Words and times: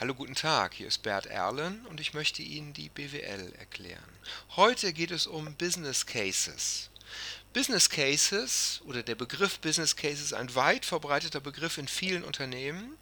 Hallo, 0.00 0.12
guten 0.12 0.34
Tag, 0.34 0.74
hier 0.74 0.88
ist 0.88 1.02
Bert 1.02 1.26
Erlen 1.26 1.86
und 1.86 2.00
ich 2.00 2.14
möchte 2.14 2.42
Ihnen 2.42 2.72
die 2.72 2.88
BWL 2.88 3.52
erklären. 3.60 4.02
Heute 4.56 4.92
geht 4.92 5.12
es 5.12 5.28
um 5.28 5.54
Business 5.54 6.04
Cases. 6.04 6.90
Business 7.52 7.88
Cases 7.88 8.80
oder 8.86 9.04
der 9.04 9.14
Begriff 9.14 9.60
Business 9.60 9.94
Cases 9.94 10.20
ist 10.20 10.32
ein 10.32 10.52
weit 10.56 10.84
verbreiteter 10.84 11.38
Begriff 11.38 11.78
in 11.78 11.86
vielen 11.86 12.24
Unternehmen. 12.24 12.98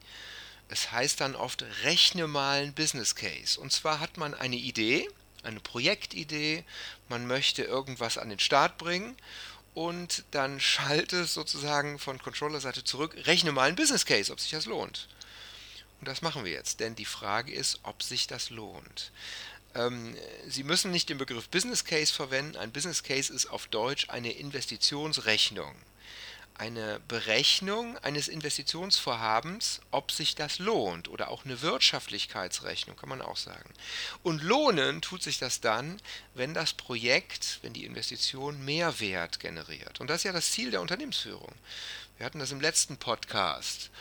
Es 0.68 0.92
heißt 0.92 1.22
dann 1.22 1.34
oft, 1.34 1.64
rechne 1.82 2.26
mal 2.26 2.60
einen 2.60 2.74
Business 2.74 3.14
Case. 3.14 3.58
Und 3.58 3.72
zwar 3.72 3.98
hat 3.98 4.18
man 4.18 4.34
eine 4.34 4.56
Idee, 4.56 5.08
eine 5.44 5.60
Projektidee, 5.60 6.62
man 7.08 7.26
möchte 7.26 7.62
irgendwas 7.62 8.18
an 8.18 8.28
den 8.28 8.38
Start 8.38 8.76
bringen 8.76 9.16
und 9.72 10.24
dann 10.32 10.60
schaltet 10.60 11.24
es 11.24 11.32
sozusagen 11.32 11.98
von 11.98 12.18
Controller-Seite 12.18 12.84
zurück, 12.84 13.16
rechne 13.24 13.50
mal 13.50 13.68
einen 13.68 13.76
Business 13.76 14.04
Case, 14.04 14.30
ob 14.30 14.40
sich 14.40 14.50
das 14.50 14.66
lohnt. 14.66 15.08
Und 16.02 16.08
das 16.08 16.20
machen 16.20 16.44
wir 16.44 16.50
jetzt, 16.50 16.80
denn 16.80 16.96
die 16.96 17.04
Frage 17.04 17.52
ist, 17.52 17.78
ob 17.84 18.02
sich 18.02 18.26
das 18.26 18.50
lohnt. 18.50 19.12
Ähm, 19.76 20.16
Sie 20.48 20.64
müssen 20.64 20.90
nicht 20.90 21.08
den 21.08 21.16
Begriff 21.16 21.48
Business 21.48 21.84
Case 21.84 22.12
verwenden. 22.12 22.56
Ein 22.56 22.72
Business 22.72 23.04
Case 23.04 23.32
ist 23.32 23.46
auf 23.46 23.68
Deutsch 23.68 24.08
eine 24.10 24.32
Investitionsrechnung. 24.32 25.72
Eine 26.54 26.98
Berechnung 27.06 27.96
eines 27.98 28.26
Investitionsvorhabens, 28.26 29.80
ob 29.92 30.10
sich 30.10 30.34
das 30.34 30.58
lohnt 30.58 31.06
oder 31.06 31.28
auch 31.28 31.44
eine 31.44 31.62
Wirtschaftlichkeitsrechnung, 31.62 32.96
kann 32.96 33.08
man 33.08 33.22
auch 33.22 33.36
sagen. 33.36 33.72
Und 34.24 34.42
lohnen 34.42 35.02
tut 35.02 35.22
sich 35.22 35.38
das 35.38 35.60
dann, 35.60 36.00
wenn 36.34 36.52
das 36.52 36.72
Projekt, 36.72 37.60
wenn 37.62 37.74
die 37.74 37.84
Investition 37.84 38.64
Mehrwert 38.64 39.38
generiert. 39.38 40.00
Und 40.00 40.10
das 40.10 40.16
ist 40.16 40.24
ja 40.24 40.32
das 40.32 40.50
Ziel 40.50 40.72
der 40.72 40.80
Unternehmensführung. 40.80 41.52
Wir 42.16 42.26
hatten 42.26 42.40
das 42.40 42.50
im 42.50 42.60
letzten 42.60 42.96
Podcast 42.96 43.92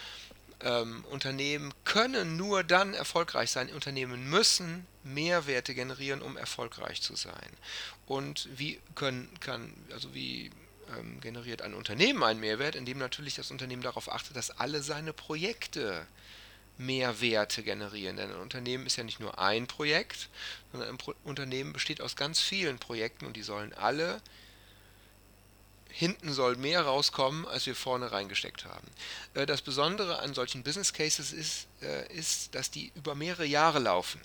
ähm, 0.63 1.03
Unternehmen 1.09 1.73
können 1.83 2.37
nur 2.37 2.63
dann 2.63 2.93
erfolgreich 2.93 3.51
sein. 3.51 3.69
Unternehmen 3.69 4.29
müssen 4.29 4.85
Mehrwerte 5.03 5.73
generieren, 5.73 6.21
um 6.21 6.37
erfolgreich 6.37 7.01
zu 7.01 7.15
sein. 7.15 7.49
Und 8.05 8.47
wie 8.55 8.79
können, 8.95 9.29
kann, 9.39 9.73
also 9.91 10.13
wie 10.13 10.51
ähm, 10.97 11.19
generiert 11.21 11.61
ein 11.61 11.73
Unternehmen 11.73 12.23
einen 12.23 12.39
Mehrwert, 12.39 12.75
indem 12.75 12.97
natürlich 12.97 13.35
das 13.35 13.51
Unternehmen 13.51 13.81
darauf 13.81 14.11
achtet, 14.11 14.35
dass 14.35 14.51
alle 14.51 14.81
seine 14.81 15.13
Projekte 15.13 16.05
Mehrwerte 16.77 17.63
generieren. 17.63 18.17
Denn 18.17 18.31
ein 18.31 18.39
Unternehmen 18.39 18.85
ist 18.85 18.97
ja 18.97 19.03
nicht 19.03 19.19
nur 19.19 19.39
ein 19.39 19.67
Projekt, 19.67 20.29
sondern 20.71 20.89
ein 20.89 20.97
Pro 20.97 21.13
Unternehmen 21.23 21.73
besteht 21.73 22.01
aus 22.01 22.15
ganz 22.15 22.39
vielen 22.39 22.79
Projekten 22.79 23.25
und 23.25 23.37
die 23.37 23.43
sollen 23.43 23.73
alle 23.73 24.21
hinten 25.91 26.33
soll 26.33 26.55
mehr 26.55 26.81
rauskommen, 26.81 27.45
als 27.45 27.65
wir 27.65 27.75
vorne 27.75 28.11
reingesteckt 28.11 28.65
haben. 28.65 28.87
Äh, 29.33 29.45
das 29.45 29.61
Besondere 29.61 30.19
an 30.19 30.33
solchen 30.33 30.63
Business 30.63 30.93
Cases 30.93 31.31
ist, 31.31 31.67
äh, 31.81 32.11
ist, 32.13 32.55
dass 32.55 32.71
die 32.71 32.91
über 32.95 33.15
mehrere 33.15 33.45
Jahre 33.45 33.79
laufen. 33.79 34.21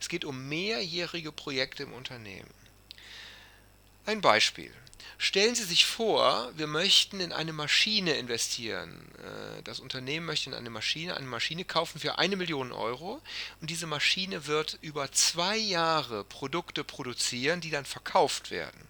Es 0.00 0.08
geht 0.08 0.24
um 0.24 0.48
mehrjährige 0.48 1.32
Projekte 1.32 1.82
im 1.82 1.92
Unternehmen. 1.92 2.50
Ein 4.06 4.20
Beispiel. 4.20 4.72
Stellen 5.20 5.56
Sie 5.56 5.64
sich 5.64 5.84
vor, 5.84 6.52
wir 6.56 6.68
möchten 6.68 7.18
in 7.18 7.32
eine 7.32 7.52
Maschine 7.52 8.14
investieren. 8.14 9.10
Äh, 9.18 9.62
das 9.64 9.80
Unternehmen 9.80 10.26
möchte 10.26 10.50
in 10.50 10.54
eine 10.54 10.70
Maschine, 10.70 11.16
eine 11.16 11.26
Maschine 11.26 11.64
kaufen 11.64 11.98
für 11.98 12.18
eine 12.18 12.36
Million 12.36 12.70
Euro 12.70 13.20
und 13.60 13.70
diese 13.70 13.86
Maschine 13.86 14.46
wird 14.46 14.78
über 14.80 15.10
zwei 15.10 15.56
Jahre 15.56 16.22
Produkte 16.22 16.84
produzieren, 16.84 17.60
die 17.60 17.70
dann 17.70 17.84
verkauft 17.84 18.52
werden 18.52 18.88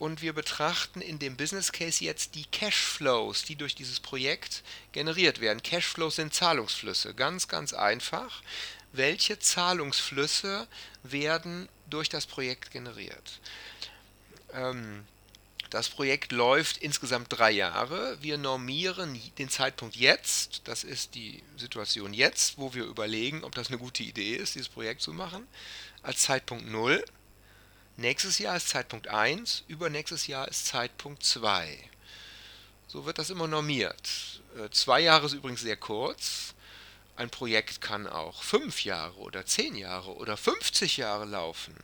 und 0.00 0.22
wir 0.22 0.32
betrachten 0.32 1.02
in 1.02 1.18
dem 1.18 1.36
Business 1.36 1.72
Case 1.72 2.02
jetzt 2.02 2.34
die 2.34 2.46
Cashflows, 2.46 3.44
die 3.44 3.54
durch 3.54 3.74
dieses 3.74 4.00
Projekt 4.00 4.62
generiert 4.92 5.40
werden. 5.42 5.62
Cashflows 5.62 6.16
sind 6.16 6.32
Zahlungsflüsse, 6.32 7.12
ganz, 7.12 7.48
ganz 7.48 7.74
einfach. 7.74 8.42
Welche 8.92 9.38
Zahlungsflüsse 9.38 10.66
werden 11.02 11.68
durch 11.90 12.08
das 12.08 12.24
Projekt 12.24 12.70
generiert? 12.70 13.40
Ähm, 14.54 15.04
das 15.68 15.90
Projekt 15.90 16.32
läuft 16.32 16.78
insgesamt 16.78 17.26
drei 17.28 17.50
Jahre. 17.50 18.16
Wir 18.22 18.38
normieren 18.38 19.20
den 19.36 19.50
Zeitpunkt 19.50 19.96
jetzt, 19.96 20.62
das 20.64 20.82
ist 20.82 21.14
die 21.14 21.42
Situation 21.58 22.14
jetzt, 22.14 22.56
wo 22.56 22.72
wir 22.72 22.84
überlegen, 22.84 23.44
ob 23.44 23.54
das 23.54 23.68
eine 23.68 23.76
gute 23.76 24.02
Idee 24.02 24.36
ist, 24.36 24.54
dieses 24.54 24.70
Projekt 24.70 25.02
zu 25.02 25.12
machen, 25.12 25.46
als 26.02 26.22
Zeitpunkt 26.22 26.66
0. 26.66 27.04
Nächstes 27.96 28.38
Jahr 28.38 28.56
ist 28.56 28.68
Zeitpunkt 28.68 29.08
1, 29.08 29.64
übernächstes 29.68 30.26
Jahr 30.26 30.48
ist 30.48 30.66
Zeitpunkt 30.66 31.22
2. 31.22 31.78
So 32.86 33.04
wird 33.06 33.18
das 33.18 33.30
immer 33.30 33.46
normiert. 33.46 34.40
Äh, 34.56 34.70
zwei 34.70 35.00
Jahre 35.00 35.26
ist 35.26 35.34
übrigens 35.34 35.60
sehr 35.60 35.76
kurz. 35.76 36.54
Ein 37.16 37.30
Projekt 37.30 37.80
kann 37.80 38.06
auch 38.06 38.42
fünf 38.42 38.84
Jahre 38.84 39.16
oder 39.18 39.44
zehn 39.44 39.76
Jahre 39.76 40.14
oder 40.16 40.36
50 40.36 40.96
Jahre 40.96 41.26
laufen. 41.26 41.74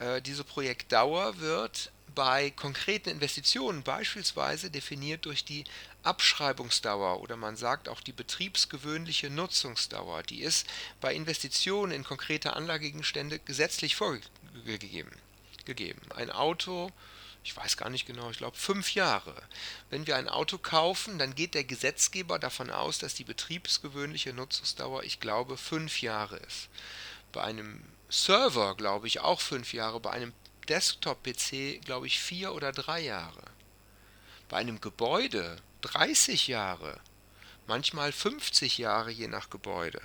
Äh, 0.00 0.20
diese 0.20 0.44
Projektdauer 0.44 1.38
wird 1.38 1.92
bei 2.14 2.50
konkreten 2.50 3.10
Investitionen 3.10 3.82
beispielsweise 3.82 4.70
definiert 4.70 5.24
durch 5.24 5.44
die 5.44 5.64
Abschreibungsdauer 6.08 7.20
oder 7.20 7.36
man 7.36 7.56
sagt 7.56 7.88
auch 7.88 8.00
die 8.00 8.12
betriebsgewöhnliche 8.12 9.28
Nutzungsdauer. 9.28 10.22
Die 10.22 10.40
ist 10.40 10.66
bei 11.00 11.14
Investitionen 11.14 11.92
in 11.92 12.02
konkrete 12.02 12.54
Anlagegegenstände 12.54 13.38
gesetzlich 13.38 13.94
vorgegeben 13.94 15.12
gegeben. 15.68 16.00
Ein 16.16 16.32
Auto, 16.32 16.90
ich 17.44 17.56
weiß 17.56 17.76
gar 17.76 17.90
nicht 17.90 18.06
genau, 18.06 18.30
ich 18.30 18.38
glaube 18.38 18.56
fünf 18.56 18.94
Jahre. 18.94 19.34
Wenn 19.90 20.06
wir 20.08 20.16
ein 20.16 20.28
Auto 20.28 20.58
kaufen, 20.58 21.18
dann 21.18 21.36
geht 21.36 21.54
der 21.54 21.64
Gesetzgeber 21.64 22.40
davon 22.40 22.70
aus, 22.70 22.98
dass 22.98 23.14
die 23.14 23.24
betriebsgewöhnliche 23.24 24.32
Nutzungsdauer, 24.32 25.04
ich 25.04 25.20
glaube, 25.20 25.56
fünf 25.56 26.02
Jahre 26.02 26.38
ist. 26.38 26.68
Bei 27.32 27.44
einem 27.44 27.84
Server 28.08 28.74
glaube 28.74 29.06
ich 29.06 29.20
auch 29.20 29.40
fünf 29.40 29.72
Jahre, 29.72 30.00
bei 30.00 30.10
einem 30.10 30.32
Desktop-PC 30.68 31.84
glaube 31.84 32.06
ich 32.06 32.18
vier 32.18 32.54
oder 32.54 32.72
drei 32.72 33.00
Jahre. 33.00 33.42
Bei 34.48 34.56
einem 34.56 34.80
Gebäude 34.80 35.58
30 35.82 36.48
Jahre, 36.48 37.00
manchmal 37.66 38.12
50 38.12 38.78
Jahre 38.78 39.10
je 39.10 39.28
nach 39.28 39.50
Gebäude. 39.50 40.00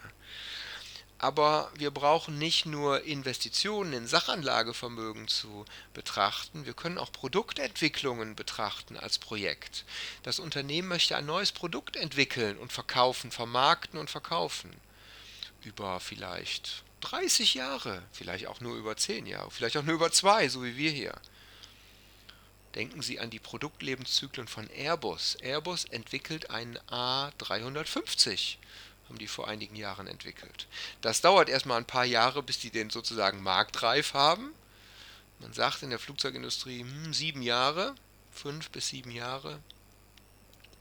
Aber 1.18 1.72
wir 1.76 1.90
brauchen 1.90 2.38
nicht 2.38 2.66
nur 2.66 3.04
Investitionen 3.04 3.94
in 3.94 4.08
Sachanlagevermögen 4.08 5.30
zu 5.30 5.64
betrachten, 5.94 6.66
wir 6.66 6.74
können 6.74 6.98
auch 6.98 7.14
Produktentwicklungen 7.14 8.36
betrachten 8.36 8.98
als 8.98 9.20
Projekt. 9.20 9.86
Das 10.24 10.40
Unternehmen 10.40 10.90
möchte 10.90 11.16
ein 11.16 11.26
neues 11.26 11.54
Produkt 11.54 11.96
entwickeln 11.96 12.58
und 12.58 12.74
verkaufen, 12.74 13.32
vermarkten 13.32 14.00
und 14.00 14.10
verkaufen. 14.10 14.70
Über 15.64 16.02
vielleicht 16.02 16.84
30 17.00 17.54
Jahre, 17.54 18.04
vielleicht 18.12 18.48
auch 18.48 18.60
nur 18.60 18.76
über 18.76 18.98
10 18.98 19.26
Jahre, 19.26 19.50
vielleicht 19.50 19.78
auch 19.78 19.84
nur 19.84 19.96
über 19.96 20.12
zwei, 20.12 20.50
so 20.50 20.64
wie 20.64 20.76
wir 20.76 20.92
hier. 20.92 21.14
Denken 22.76 23.02
Sie 23.02 23.20
an 23.20 23.30
die 23.30 23.40
Produktlebenszyklen 23.40 24.48
von 24.48 24.68
Airbus. 24.70 25.38
Airbus 25.42 25.86
entwickelt 25.86 26.50
einen 26.50 26.78
A350 26.90 28.58
haben 29.14 29.20
die 29.20 29.28
vor 29.28 29.48
einigen 29.48 29.76
Jahren 29.76 30.08
entwickelt. 30.08 30.68
Das 31.02 31.22
dauert 31.22 31.50
erstmal 31.50 31.78
ein 31.78 31.86
paar 31.86 32.06
Jahre, 32.06 32.42
bis 32.42 32.60
die 32.60 32.72
den 32.72 32.90
sozusagen 32.90 33.44
marktreif 33.44 34.14
haben. 34.14 34.54
Man 35.40 35.54
sagt 35.54 35.84
in 35.84 35.90
der 35.90 36.00
Flugzeugindustrie 36.00 36.82
hm, 36.82 37.14
sieben 37.14 37.42
Jahre, 37.42 37.96
fünf 38.32 38.70
bis 38.70 38.88
sieben 38.88 39.12
Jahre, 39.12 39.60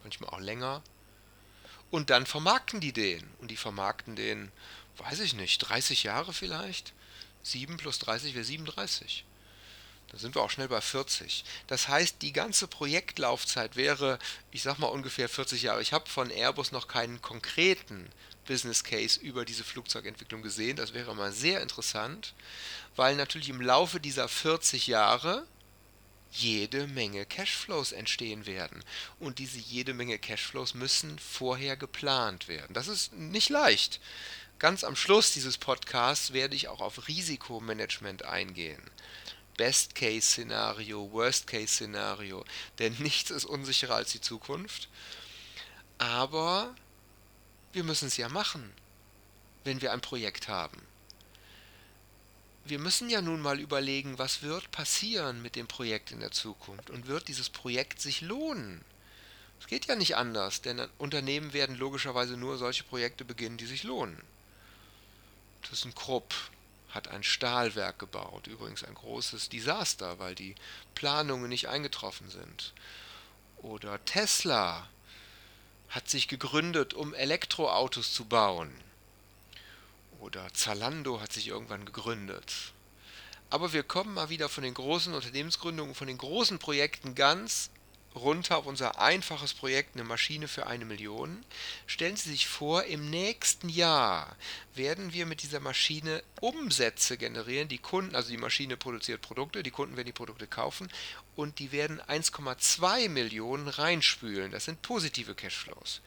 manchmal 0.02 0.30
auch 0.30 0.40
länger. 0.40 0.82
Und 1.90 2.10
dann 2.10 2.24
vermarkten 2.24 2.80
die 2.80 2.92
den. 2.92 3.22
Und 3.38 3.50
die 3.50 3.56
vermarkten 3.56 4.16
den, 4.16 4.50
weiß 4.96 5.20
ich 5.20 5.34
nicht, 5.34 5.58
30 5.58 6.04
Jahre 6.04 6.32
vielleicht. 6.32 6.94
7 7.42 7.76
plus 7.76 7.98
30 7.98 8.34
wäre 8.34 8.44
37. 8.44 9.24
Da 10.12 10.18
sind 10.18 10.34
wir 10.34 10.42
auch 10.42 10.50
schnell 10.50 10.68
bei 10.68 10.80
40. 10.80 11.44
Das 11.66 11.88
heißt, 11.88 12.20
die 12.20 12.32
ganze 12.32 12.68
Projektlaufzeit 12.68 13.76
wäre, 13.76 14.18
ich 14.50 14.62
sag 14.62 14.78
mal 14.78 14.88
ungefähr 14.88 15.28
40 15.28 15.62
Jahre. 15.62 15.80
Ich 15.80 15.94
habe 15.94 16.08
von 16.08 16.30
Airbus 16.30 16.70
noch 16.70 16.86
keinen 16.86 17.22
konkreten 17.22 18.08
Business 18.46 18.84
Case 18.84 19.18
über 19.18 19.44
diese 19.44 19.64
Flugzeugentwicklung 19.64 20.42
gesehen. 20.42 20.76
Das 20.76 20.92
wäre 20.92 21.14
mal 21.14 21.32
sehr 21.32 21.62
interessant, 21.62 22.34
weil 22.94 23.16
natürlich 23.16 23.48
im 23.48 23.62
Laufe 23.62 24.00
dieser 24.00 24.28
40 24.28 24.86
Jahre 24.86 25.46
jede 26.30 26.86
Menge 26.86 27.26
Cashflows 27.26 27.92
entstehen 27.92 28.46
werden. 28.46 28.82
Und 29.18 29.38
diese 29.38 29.58
jede 29.58 29.94
Menge 29.94 30.18
Cashflows 30.18 30.74
müssen 30.74 31.18
vorher 31.18 31.76
geplant 31.76 32.48
werden. 32.48 32.74
Das 32.74 32.88
ist 32.88 33.12
nicht 33.12 33.50
leicht. 33.50 34.00
Ganz 34.58 34.84
am 34.84 34.96
Schluss 34.96 35.32
dieses 35.32 35.58
Podcasts 35.58 36.32
werde 36.32 36.54
ich 36.54 36.68
auch 36.68 36.80
auf 36.80 37.08
Risikomanagement 37.08 38.24
eingehen. 38.24 38.82
Best-Case-Szenario, 39.62 41.12
Worst-Case-Szenario, 41.12 42.44
denn 42.80 42.94
nichts 42.94 43.30
ist 43.30 43.44
unsicherer 43.44 43.94
als 43.94 44.10
die 44.10 44.20
Zukunft. 44.20 44.88
Aber 45.98 46.74
wir 47.72 47.84
müssen 47.84 48.08
es 48.08 48.16
ja 48.16 48.28
machen, 48.28 48.72
wenn 49.62 49.80
wir 49.80 49.92
ein 49.92 50.00
Projekt 50.00 50.48
haben. 50.48 50.82
Wir 52.64 52.80
müssen 52.80 53.08
ja 53.08 53.22
nun 53.22 53.40
mal 53.40 53.60
überlegen, 53.60 54.18
was 54.18 54.42
wird 54.42 54.72
passieren 54.72 55.42
mit 55.42 55.54
dem 55.54 55.68
Projekt 55.68 56.10
in 56.10 56.18
der 56.18 56.32
Zukunft 56.32 56.90
und 56.90 57.06
wird 57.06 57.28
dieses 57.28 57.48
Projekt 57.48 58.00
sich 58.00 58.20
lohnen. 58.20 58.84
Es 59.60 59.68
geht 59.68 59.86
ja 59.86 59.94
nicht 59.94 60.16
anders, 60.16 60.62
denn 60.62 60.80
Unternehmen 60.98 61.52
werden 61.52 61.76
logischerweise 61.76 62.36
nur 62.36 62.58
solche 62.58 62.82
Projekte 62.82 63.24
beginnen, 63.24 63.58
die 63.58 63.66
sich 63.66 63.84
lohnen. 63.84 64.20
ThyssenKrupp 65.62 66.34
hat 66.92 67.08
ein 67.08 67.22
Stahlwerk 67.22 67.98
gebaut, 67.98 68.46
übrigens 68.46 68.84
ein 68.84 68.94
großes 68.94 69.48
Desaster, 69.48 70.18
weil 70.18 70.34
die 70.34 70.54
Planungen 70.94 71.48
nicht 71.48 71.68
eingetroffen 71.68 72.30
sind. 72.30 72.72
Oder 73.58 74.04
Tesla 74.04 74.88
hat 75.88 76.08
sich 76.08 76.28
gegründet, 76.28 76.94
um 76.94 77.14
Elektroautos 77.14 78.12
zu 78.12 78.24
bauen. 78.24 78.72
Oder 80.20 80.52
Zalando 80.54 81.20
hat 81.20 81.32
sich 81.32 81.48
irgendwann 81.48 81.84
gegründet. 81.84 82.72
Aber 83.50 83.72
wir 83.72 83.82
kommen 83.82 84.14
mal 84.14 84.30
wieder 84.30 84.48
von 84.48 84.62
den 84.62 84.72
großen 84.72 85.12
Unternehmensgründungen, 85.12 85.94
von 85.94 86.06
den 86.06 86.16
großen 86.16 86.58
Projekten 86.58 87.14
ganz 87.14 87.70
runter 88.14 88.58
auf 88.58 88.66
unser 88.66 89.00
einfaches 89.00 89.54
Projekt, 89.54 89.94
eine 89.94 90.04
Maschine 90.04 90.48
für 90.48 90.66
eine 90.66 90.84
Million. 90.84 91.44
Stellen 91.86 92.16
Sie 92.16 92.30
sich 92.30 92.46
vor, 92.46 92.84
im 92.84 93.10
nächsten 93.10 93.68
Jahr 93.68 94.36
werden 94.74 95.12
wir 95.12 95.26
mit 95.26 95.42
dieser 95.42 95.60
Maschine 95.60 96.22
Umsätze 96.40 97.16
generieren. 97.16 97.68
Die 97.68 97.78
Kunden, 97.78 98.14
also 98.14 98.30
die 98.30 98.36
Maschine 98.36 98.76
produziert 98.76 99.22
Produkte, 99.22 99.62
die 99.62 99.70
Kunden 99.70 99.96
werden 99.96 100.06
die 100.06 100.12
Produkte 100.12 100.46
kaufen 100.46 100.88
und 101.36 101.58
die 101.58 101.72
werden 101.72 102.00
1,2 102.00 103.08
Millionen 103.08 103.68
reinspülen. 103.68 104.50
Das 104.50 104.66
sind 104.66 104.82
positive 104.82 105.34
Cashflows 105.34 106.00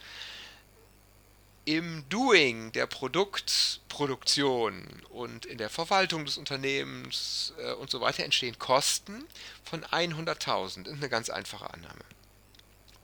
im 1.66 2.08
Doing 2.08 2.72
der 2.72 2.86
Produktproduktion 2.86 5.02
und 5.10 5.44
in 5.46 5.58
der 5.58 5.68
Verwaltung 5.68 6.24
des 6.24 6.38
Unternehmens 6.38 7.52
äh, 7.58 7.72
und 7.72 7.90
so 7.90 8.00
weiter 8.00 8.24
entstehen 8.24 8.56
Kosten 8.58 9.24
von 9.64 9.84
100.000. 9.84 10.84
Das 10.84 10.94
ist 10.94 10.98
eine 10.98 11.08
ganz 11.08 11.28
einfache 11.28 11.74
Annahme. 11.74 12.04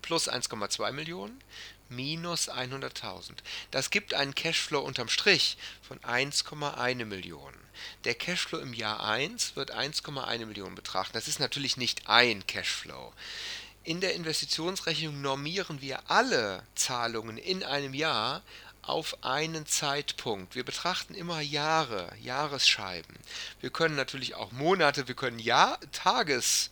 Plus 0.01 0.31
1,2 0.31 0.93
Millionen 0.93 1.43
minus 1.89 2.49
100.000. 2.49 3.33
Das 3.71 3.91
gibt 3.91 4.15
einen 4.15 4.35
Cashflow 4.35 4.81
unterm 4.81 5.09
Strich 5.09 5.59
von 5.83 5.99
1,1 5.99 7.05
Millionen. 7.05 7.59
Der 8.05 8.15
Cashflow 8.15 8.59
im 8.59 8.75
Jahr 8.75 9.05
1 9.05 9.57
wird 9.57 9.75
1,1 9.75 10.47
Millionen 10.47 10.77
betrachten. 10.77 11.15
Das 11.15 11.29
ist 11.29 11.41
natürlich 11.41 11.77
nicht 11.77 12.09
ein 12.09 12.47
Cashflow. 12.47 13.13
In 13.85 14.01
der 14.01 14.15
Investitionsrechnung 14.15 15.21
normieren 15.21 15.81
wir 15.81 16.09
alle 16.09 16.63
Zahlungen 16.77 17.37
in 17.37 17.65
einem 17.65 17.95
Jahr 17.95 18.43
auf 18.83 19.25
einen 19.25 19.67
Zeitpunkt. 19.67 20.55
Wir 20.55 20.65
betrachten 20.65 21.15
immer 21.15 21.41
Jahre, 21.41 22.09
Jahresscheiben. 22.21 23.17
Wir 23.61 23.71
können 23.71 23.97
natürlich 23.97 24.37
auch 24.37 24.53
Monate, 24.53 25.09
wir 25.09 25.17
können 25.17 25.41
Jahr, 25.41 25.79
Tages 25.91 26.71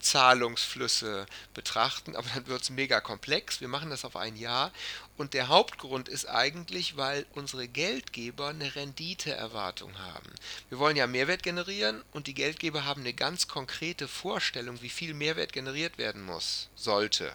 Zahlungsflüsse 0.00 1.26
betrachten, 1.54 2.16
aber 2.16 2.28
dann 2.34 2.46
wird 2.46 2.62
es 2.62 2.70
mega 2.70 3.00
komplex. 3.00 3.60
Wir 3.60 3.68
machen 3.68 3.90
das 3.90 4.04
auf 4.04 4.16
ein 4.16 4.36
Jahr 4.36 4.72
und 5.16 5.34
der 5.34 5.48
Hauptgrund 5.48 6.08
ist 6.08 6.26
eigentlich, 6.28 6.96
weil 6.96 7.26
unsere 7.34 7.68
Geldgeber 7.68 8.48
eine 8.48 8.74
Renditeerwartung 8.74 9.98
haben. 9.98 10.32
Wir 10.68 10.78
wollen 10.78 10.96
ja 10.96 11.06
Mehrwert 11.06 11.42
generieren 11.42 12.02
und 12.12 12.26
die 12.26 12.34
Geldgeber 12.34 12.84
haben 12.84 13.02
eine 13.02 13.14
ganz 13.14 13.46
konkrete 13.46 14.08
Vorstellung, 14.08 14.82
wie 14.82 14.88
viel 14.88 15.14
Mehrwert 15.14 15.52
generiert 15.52 15.98
werden 15.98 16.22
muss, 16.22 16.68
sollte. 16.74 17.32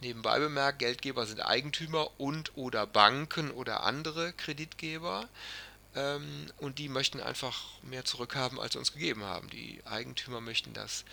Nebenbei 0.00 0.38
bemerkt, 0.38 0.80
Geldgeber 0.80 1.24
sind 1.26 1.40
Eigentümer 1.40 2.10
und 2.18 2.56
oder 2.56 2.86
Banken 2.86 3.50
oder 3.50 3.84
andere 3.84 4.32
Kreditgeber 4.32 5.28
ähm, 5.94 6.46
und 6.58 6.78
die 6.78 6.88
möchten 6.88 7.20
einfach 7.20 7.80
mehr 7.82 8.04
zurückhaben, 8.04 8.58
als 8.58 8.72
sie 8.72 8.78
uns 8.78 8.92
gegeben 8.92 9.22
haben. 9.22 9.48
Die 9.50 9.80
Eigentümer 9.84 10.40
möchten 10.40 10.72
das, 10.72 11.04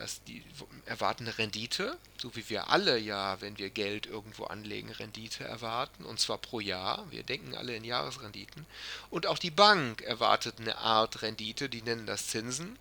dass 0.00 0.24
die 0.24 0.42
erwarten 0.86 1.24
eine 1.24 1.36
Rendite, 1.36 1.98
so 2.16 2.34
wie 2.34 2.48
wir 2.48 2.70
alle 2.70 2.96
ja, 2.98 3.38
wenn 3.42 3.58
wir 3.58 3.68
Geld 3.68 4.06
irgendwo 4.06 4.44
anlegen, 4.44 4.90
Rendite 4.90 5.44
erwarten, 5.44 6.06
und 6.06 6.18
zwar 6.18 6.38
pro 6.38 6.58
Jahr. 6.58 7.04
Wir 7.10 7.22
denken 7.22 7.54
alle 7.54 7.76
in 7.76 7.84
Jahresrenditen. 7.84 8.64
Und 9.10 9.26
auch 9.26 9.38
die 9.38 9.50
Bank 9.50 10.00
erwartet 10.00 10.58
eine 10.58 10.78
Art 10.78 11.20
Rendite, 11.20 11.68
die 11.68 11.82
nennen 11.82 12.06
das 12.06 12.28
Zinsen. 12.28 12.78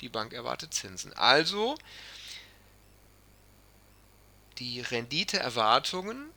Die 0.00 0.08
Bank 0.08 0.32
erwartet 0.32 0.74
Zinsen. 0.74 1.12
Also 1.12 1.76
die 4.58 4.80
Renditeerwartungen 4.80 6.30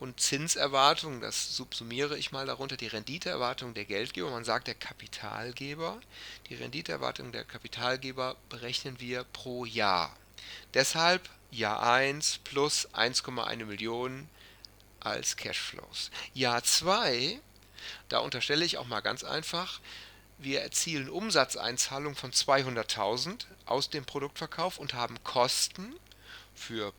und 0.00 0.18
Zinserwartungen, 0.18 1.20
das 1.20 1.54
subsumiere 1.54 2.16
ich 2.16 2.32
mal 2.32 2.46
darunter, 2.46 2.76
die 2.78 2.86
Renditeerwartung 2.86 3.74
der 3.74 3.84
Geldgeber, 3.84 4.30
man 4.30 4.44
sagt 4.44 4.66
der 4.66 4.74
Kapitalgeber. 4.74 6.00
Die 6.48 6.54
Renditeerwartung 6.54 7.32
der 7.32 7.44
Kapitalgeber 7.44 8.36
berechnen 8.48 8.98
wir 8.98 9.24
pro 9.24 9.66
Jahr. 9.66 10.16
Deshalb 10.72 11.28
Jahr 11.50 11.82
1 11.82 12.38
plus 12.44 12.88
1,1 12.94 13.66
Millionen 13.66 14.28
als 15.00 15.36
Cashflows. 15.36 16.10
Jahr 16.32 16.64
2, 16.64 17.38
da 18.08 18.20
unterstelle 18.20 18.64
ich 18.64 18.78
auch 18.78 18.86
mal 18.86 19.00
ganz 19.00 19.22
einfach, 19.22 19.80
wir 20.38 20.62
erzielen 20.62 21.10
Umsatzeinzahlung 21.10 22.16
von 22.16 22.32
200.000 22.32 23.44
aus 23.66 23.90
dem 23.90 24.06
Produktverkauf 24.06 24.78
und 24.78 24.94
haben 24.94 25.22
Kosten 25.24 25.94
für 26.54 26.94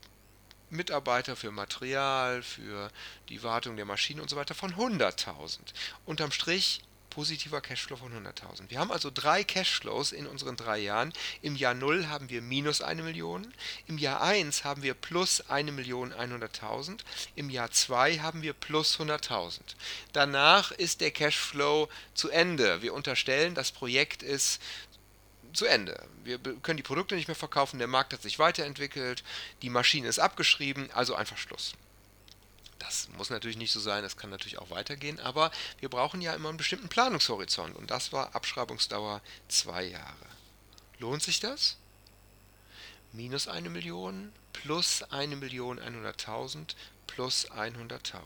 Mitarbeiter, 0.72 1.36
für 1.36 1.52
Material, 1.52 2.42
für 2.42 2.92
die 3.30 3.44
Wartung 3.44 3.76
der 3.76 3.86
Maschine 3.86 4.22
und 4.22 4.30
so 4.30 4.36
weiter 4.36 4.56
von 4.56 4.74
100.000. 4.76 5.60
Unterm 6.06 6.32
Strich 6.32 6.82
positiver 7.12 7.62
Cashflow 7.62 7.98
von 7.98 8.12
100.000. 8.12 8.70
Wir 8.70 8.80
haben 8.80 8.92
also 8.92 9.12
drei 9.14 9.44
Cashflows 9.44 10.14
in 10.14 10.26
unseren 10.26 10.56
drei 10.56 10.80
Jahren. 10.80 11.14
Im 11.44 11.56
Jahr 11.56 11.76
0 11.76 12.08
haben 12.08 12.30
wir 12.30 12.42
minus 12.42 12.82
eine 12.82 13.04
Million, 13.04 13.54
im 13.86 14.00
Jahr 14.00 14.22
1 14.22 14.64
haben 14.64 14.82
wir 14.82 14.96
plus 14.96 15.48
eine 15.50 15.72
Million 15.72 16.14
100.000, 16.14 17.02
im 17.36 17.52
Jahr 17.52 17.70
2 17.70 18.20
haben 18.20 18.42
wir 18.42 18.54
plus 18.54 19.00
100.000. 19.00 19.60
Danach 20.14 20.72
ist 20.72 21.02
der 21.02 21.12
Cashflow 21.12 21.90
zu 22.16 22.30
Ende. 22.30 22.82
Wir 22.82 22.94
unterstellen, 22.96 23.54
das 23.54 23.72
Projekt 23.72 24.24
ist 24.24 24.62
zu 25.54 25.66
Ende. 25.66 26.06
Wir 26.24 26.38
können 26.40 26.78
die 26.78 26.84
Produkte 26.84 27.16
nicht 27.16 27.28
mehr 27.28 27.36
verkaufen, 27.36 27.80
der 27.80 27.88
Markt 27.88 28.14
hat 28.14 28.22
sich 28.22 28.40
weiterentwickelt, 28.40 29.24
die 29.62 29.70
Maschine 29.70 30.08
ist 30.08 30.20
abgeschrieben, 30.20 30.90
also 30.92 31.16
einfach 31.16 31.38
Schluss. 31.38 31.74
Das 32.80 33.10
muss 33.10 33.30
natürlich 33.30 33.58
nicht 33.58 33.72
so 33.72 33.80
sein, 33.80 34.04
das 34.04 34.18
kann 34.18 34.30
natürlich 34.30 34.58
auch 34.58 34.70
weitergehen, 34.70 35.20
aber 35.20 35.52
wir 35.80 35.90
brauchen 35.90 36.20
ja 36.20 36.34
immer 36.34 36.50
einen 36.50 36.58
bestimmten 36.58 36.90
Planungshorizont 36.90 37.76
und 37.76 37.92
das 37.92 38.12
war 38.12 38.36
Abschreibungsdauer 38.36 39.22
zwei 39.48 39.84
Jahre. 39.84 40.26
Lohnt 40.98 41.22
sich 41.22 41.40
das? 41.40 41.78
Minus 43.14 43.48
eine 43.48 43.70
Million 43.70 44.32
plus 44.54 45.04
eine 45.04 45.36
Million 45.36 45.80
100.000 45.80 46.76
plus 47.08 47.52
100.000. 47.52 48.22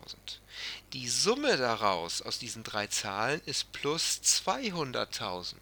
Die 0.94 1.08
Summe 1.08 1.58
daraus 1.58 2.22
aus 2.22 2.40
diesen 2.40 2.64
drei 2.64 2.88
Zahlen 2.88 3.42
ist 3.46 3.72
plus 3.72 4.22
200.000 4.24 5.56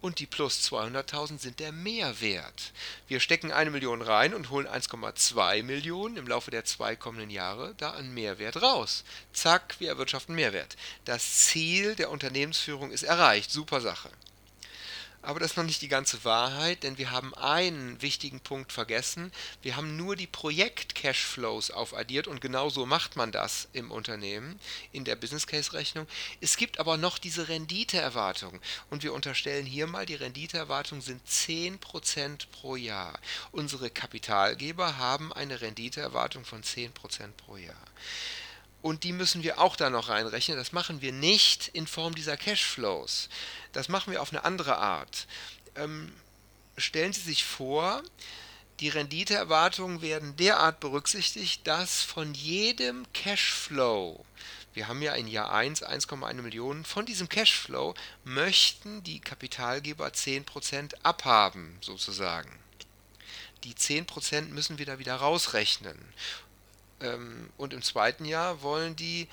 und 0.00 0.18
die 0.18 0.26
plus 0.26 0.60
200.000 0.70 1.38
sind 1.38 1.60
der 1.60 1.72
Mehrwert. 1.72 2.72
Wir 3.08 3.20
stecken 3.20 3.52
eine 3.52 3.70
Million 3.70 4.02
rein 4.02 4.34
und 4.34 4.50
holen 4.50 4.66
1,2 4.66 5.62
Millionen 5.62 6.16
im 6.16 6.26
Laufe 6.26 6.50
der 6.50 6.64
zwei 6.64 6.96
kommenden 6.96 7.30
Jahre 7.30 7.74
da 7.78 7.90
an 7.90 8.14
Mehrwert 8.14 8.62
raus. 8.62 9.04
Zack, 9.32 9.76
wir 9.78 9.88
erwirtschaften 9.88 10.34
Mehrwert. 10.34 10.76
Das 11.04 11.46
Ziel 11.46 11.94
der 11.94 12.10
Unternehmensführung 12.10 12.90
ist 12.90 13.02
erreicht. 13.02 13.50
Super 13.50 13.80
Sache. 13.80 14.10
Aber 15.20 15.40
das 15.40 15.50
ist 15.50 15.56
noch 15.56 15.64
nicht 15.64 15.82
die 15.82 15.88
ganze 15.88 16.24
Wahrheit, 16.24 16.84
denn 16.84 16.96
wir 16.96 17.10
haben 17.10 17.34
einen 17.34 18.00
wichtigen 18.00 18.40
Punkt 18.40 18.72
vergessen. 18.72 19.32
Wir 19.62 19.76
haben 19.76 19.96
nur 19.96 20.14
die 20.14 20.28
Projekt-Cashflows 20.28 21.72
aufaddiert 21.72 22.28
und 22.28 22.40
genau 22.40 22.70
so 22.70 22.86
macht 22.86 23.16
man 23.16 23.32
das 23.32 23.68
im 23.72 23.90
Unternehmen, 23.90 24.60
in 24.92 25.04
der 25.04 25.16
Business 25.16 25.48
Case-Rechnung. 25.48 26.06
Es 26.40 26.56
gibt 26.56 26.78
aber 26.78 26.96
noch 26.96 27.18
diese 27.18 27.48
Renditeerwartung 27.48 28.60
und 28.90 29.02
wir 29.02 29.12
unterstellen 29.12 29.66
hier 29.66 29.88
mal, 29.88 30.06
die 30.06 30.14
Renditeerwartung 30.14 31.00
sind 31.00 31.20
10% 31.28 32.46
pro 32.52 32.76
Jahr. 32.76 33.18
Unsere 33.50 33.90
Kapitalgeber 33.90 34.98
haben 34.98 35.32
eine 35.32 35.60
Renditeerwartung 35.60 36.44
von 36.44 36.62
10% 36.62 36.92
pro 37.36 37.56
Jahr. 37.56 37.74
Und 38.80 39.04
die 39.04 39.12
müssen 39.12 39.42
wir 39.42 39.58
auch 39.58 39.76
da 39.76 39.90
noch 39.90 40.08
reinrechnen. 40.08 40.56
Das 40.56 40.72
machen 40.72 41.00
wir 41.00 41.12
nicht 41.12 41.68
in 41.68 41.86
Form 41.86 42.14
dieser 42.14 42.36
Cashflows. 42.36 43.28
Das 43.72 43.88
machen 43.88 44.12
wir 44.12 44.22
auf 44.22 44.30
eine 44.30 44.44
andere 44.44 44.78
Art. 44.78 45.26
Ähm, 45.74 46.12
stellen 46.76 47.12
Sie 47.12 47.20
sich 47.20 47.44
vor, 47.44 48.02
die 48.80 48.88
Renditeerwartungen 48.88 50.02
werden 50.02 50.36
derart 50.36 50.78
berücksichtigt, 50.78 51.66
dass 51.66 52.02
von 52.02 52.32
jedem 52.34 53.04
Cashflow, 53.12 54.24
wir 54.72 54.86
haben 54.86 55.02
ja 55.02 55.14
in 55.14 55.26
Jahr 55.26 55.52
1 55.52 55.82
1,1 55.82 56.34
Millionen, 56.34 56.84
von 56.84 57.04
diesem 57.04 57.28
Cashflow 57.28 57.94
möchten 58.22 59.02
die 59.02 59.18
Kapitalgeber 59.18 60.06
10% 60.06 60.94
abhaben, 61.02 61.76
sozusagen. 61.80 62.56
Die 63.64 63.74
10% 63.74 64.50
müssen 64.50 64.78
wir 64.78 64.86
da 64.86 65.00
wieder 65.00 65.16
rausrechnen. 65.16 65.98
Ähm, 67.00 67.50
und 67.56 67.72
im 67.72 67.82
zweiten 67.82 68.24
Jahr 68.24 68.62
wollen 68.62 68.96
die 68.96 69.28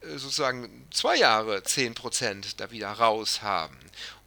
äh, 0.00 0.18
sozusagen 0.18 0.86
zwei 0.90 1.16
Jahre 1.16 1.58
10% 1.58 2.56
da 2.56 2.70
wieder 2.70 2.90
raus 2.90 3.42
haben. 3.42 3.76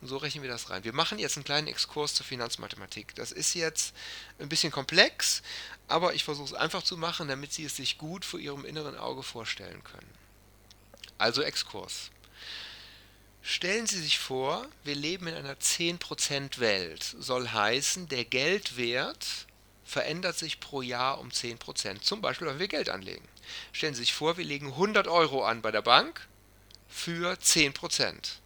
Und 0.01 0.07
so 0.07 0.17
rechnen 0.17 0.43
wir 0.43 0.49
das 0.49 0.69
rein. 0.69 0.83
Wir 0.83 0.93
machen 0.93 1.19
jetzt 1.19 1.37
einen 1.37 1.45
kleinen 1.45 1.67
Exkurs 1.67 2.13
zur 2.13 2.25
Finanzmathematik. 2.25 3.15
Das 3.15 3.31
ist 3.31 3.53
jetzt 3.53 3.93
ein 4.39 4.49
bisschen 4.49 4.71
komplex, 4.71 5.41
aber 5.87 6.13
ich 6.13 6.23
versuche 6.23 6.47
es 6.47 6.53
einfach 6.53 6.83
zu 6.83 6.97
machen, 6.97 7.27
damit 7.27 7.53
Sie 7.53 7.65
es 7.65 7.75
sich 7.75 7.97
gut 7.97 8.25
vor 8.25 8.39
Ihrem 8.39 8.65
inneren 8.65 8.97
Auge 8.97 9.23
vorstellen 9.23 9.83
können. 9.83 10.09
Also 11.17 11.41
Exkurs. 11.41 12.09
Stellen 13.43 13.87
Sie 13.87 14.01
sich 14.01 14.19
vor, 14.19 14.67
wir 14.83 14.95
leben 14.95 15.27
in 15.27 15.35
einer 15.35 15.55
10% 15.55 16.59
Welt. 16.59 17.03
Soll 17.17 17.47
heißen, 17.47 18.07
der 18.07 18.25
Geldwert 18.25 19.47
verändert 19.91 20.37
sich 20.37 20.61
pro 20.61 20.81
Jahr 20.81 21.19
um 21.19 21.29
10%. 21.29 21.99
Zum 21.99 22.21
Beispiel, 22.21 22.47
wenn 22.47 22.59
wir 22.59 22.69
Geld 22.69 22.89
anlegen. 22.89 23.27
Stellen 23.73 23.93
Sie 23.93 24.01
sich 24.01 24.13
vor, 24.13 24.37
wir 24.37 24.45
legen 24.45 24.67
100 24.67 25.09
Euro 25.09 25.43
an 25.43 25.61
bei 25.61 25.71
der 25.71 25.81
Bank 25.81 26.27
für 26.87 27.33
10%. 27.33 28.37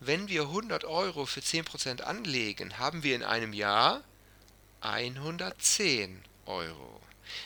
Wenn 0.00 0.28
wir 0.28 0.42
100 0.44 0.84
Euro 0.86 1.26
für 1.26 1.40
10% 1.40 2.00
anlegen, 2.00 2.78
haben 2.78 3.02
wir 3.02 3.14
in 3.14 3.22
einem 3.22 3.52
Jahr 3.52 4.02
110 4.80 6.22
Euro 6.46 7.00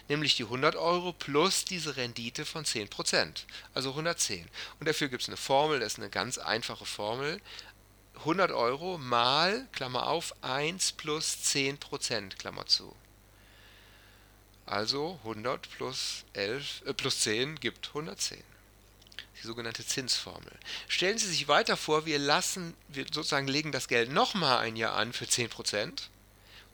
nämlich 0.08 0.36
die 0.36 0.44
100 0.44 0.76
Euro 0.76 1.12
plus 1.12 1.64
diese 1.64 1.96
Rendite 1.96 2.44
von 2.44 2.64
10%, 2.64 3.44
also 3.74 3.90
110. 3.90 4.44
Und 4.80 4.88
dafür 4.88 5.08
gibt 5.08 5.22
es 5.22 5.28
eine 5.28 5.36
Formel, 5.36 5.78
das 5.78 5.92
ist 5.94 5.98
eine 5.98 6.10
ganz 6.10 6.36
einfache 6.36 6.84
Formel. 6.84 7.40
100 8.16 8.50
Euro 8.50 8.98
mal, 8.98 9.68
Klammer 9.70 10.08
auf, 10.08 10.34
1 10.42 10.92
plus 10.92 11.38
10%, 11.44 12.36
Klammer 12.36 12.66
zu. 12.66 12.94
Also 14.68 15.18
100 15.24 15.70
plus, 15.70 16.24
11, 16.34 16.82
äh, 16.84 16.92
plus 16.92 17.20
10 17.20 17.58
gibt 17.58 17.88
110. 17.88 18.42
Die 19.40 19.46
sogenannte 19.46 19.86
Zinsformel. 19.86 20.52
Stellen 20.88 21.16
Sie 21.16 21.28
sich 21.28 21.48
weiter 21.48 21.78
vor, 21.78 22.04
wir 22.04 22.18
lassen, 22.18 22.74
wir 22.88 23.06
sozusagen 23.10 23.48
legen 23.48 23.72
das 23.72 23.88
Geld 23.88 24.12
nochmal 24.12 24.58
ein 24.58 24.76
Jahr 24.76 24.94
an 24.94 25.14
für 25.14 25.24
10%. 25.24 26.10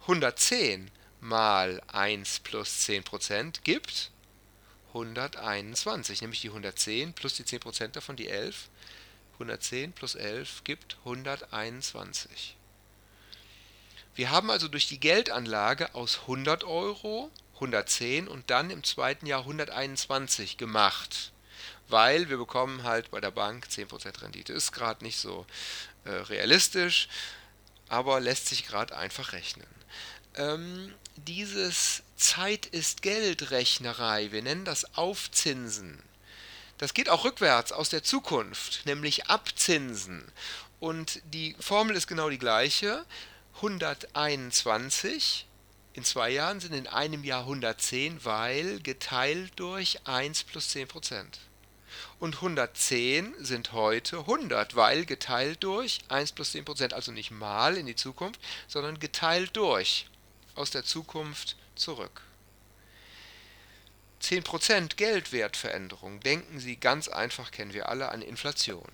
110 0.03 0.91
mal 1.21 1.81
1 1.87 2.41
plus 2.41 2.81
10% 2.89 3.61
gibt 3.63 4.11
121, 4.89 6.21
nämlich 6.21 6.41
die 6.41 6.49
110 6.49 7.13
plus 7.13 7.35
die 7.35 7.45
10% 7.45 7.89
davon, 7.89 8.17
die 8.17 8.29
11. 8.29 8.71
110 9.35 9.93
plus 9.93 10.17
11 10.17 10.65
gibt 10.65 10.97
121. 11.05 12.57
Wir 14.17 14.31
haben 14.31 14.51
also 14.51 14.67
durch 14.67 14.89
die 14.89 15.01
Geldanlage 15.01 15.95
aus 15.95 16.21
100 16.23 16.65
Euro 16.65 17.31
110 17.55 18.29
und 18.29 18.51
dann 18.51 18.71
im 18.71 18.85
zweiten 18.85 19.27
Jahr 19.27 19.41
121 19.41 20.57
gemacht, 20.57 21.33
weil 21.89 22.29
wir 22.29 22.37
bekommen 22.37 22.83
halt 22.83 23.11
bei 23.11 23.21
der 23.21 23.31
Bank 23.31 23.67
10% 23.71 24.23
Rendite. 24.23 24.53
Ist 24.53 24.73
gerade 24.73 25.05
nicht 25.05 25.19
so 25.19 25.47
äh, 26.05 26.11
realistisch, 26.11 27.09
aber 27.89 28.21
lässt 28.21 28.47
sich 28.47 28.67
gerade 28.67 28.97
einfach 28.97 29.33
rechnen 29.33 29.67
ähm, 30.37 30.95
dieses 31.17 32.03
Zeit 32.17 32.67
ist 32.67 33.03
Geld-Rechnerei, 33.03 34.33
wir 34.33 34.43
nennen 34.43 34.65
das 34.65 34.97
Aufzinsen. 34.97 36.03
Das 36.79 36.95
geht 36.95 37.09
auch 37.09 37.25
rückwärts 37.25 37.73
aus 37.73 37.89
der 37.89 38.03
Zukunft, 38.03 38.85
nämlich 38.85 39.27
Abzinsen. 39.27 40.25
Und 40.81 41.23
die 41.33 41.55
Formel 41.61 41.97
ist 41.97 42.09
genau 42.09 42.31
die 42.31 42.39
gleiche. 42.39 43.05
121 43.57 45.47
in 45.95 46.05
zwei 46.05 46.31
Jahren 46.31 46.59
sind 46.61 46.75
in 46.75 46.89
einem 46.89 47.23
Jahr 47.23 47.43
110, 47.43 48.25
weil 48.25 48.81
geteilt 48.81 49.53
durch 49.57 50.01
1 50.05 50.45
plus 50.45 50.71
10 50.71 50.89
Prozent. 50.89 51.39
Und 52.19 52.37
110 52.37 53.33
sind 53.39 53.73
heute 53.73 54.19
100, 54.19 54.75
weil 54.75 55.07
geteilt 55.07 55.63
durch 55.63 56.01
1 56.09 56.33
plus 56.33 56.51
10 56.51 56.65
Prozent, 56.65 56.93
also 56.93 57.13
nicht 57.13 57.31
mal 57.31 57.77
in 57.77 57.87
die 57.87 57.95
Zukunft, 57.95 58.41
sondern 58.67 58.99
geteilt 58.99 59.57
durch 59.57 60.07
aus 60.57 60.71
der 60.71 60.85
Zukunft 60.85 61.57
zurück. 61.77 62.23
10% 64.21 64.97
Geldwertveränderung. 64.97 66.19
Denken 66.21 66.59
Sie 66.59 66.77
ganz 66.77 67.07
einfach, 67.07 67.53
kennen 67.53 67.73
wir 67.73 67.89
alle, 67.89 68.09
an 68.09 68.23
Inflation. 68.23 68.91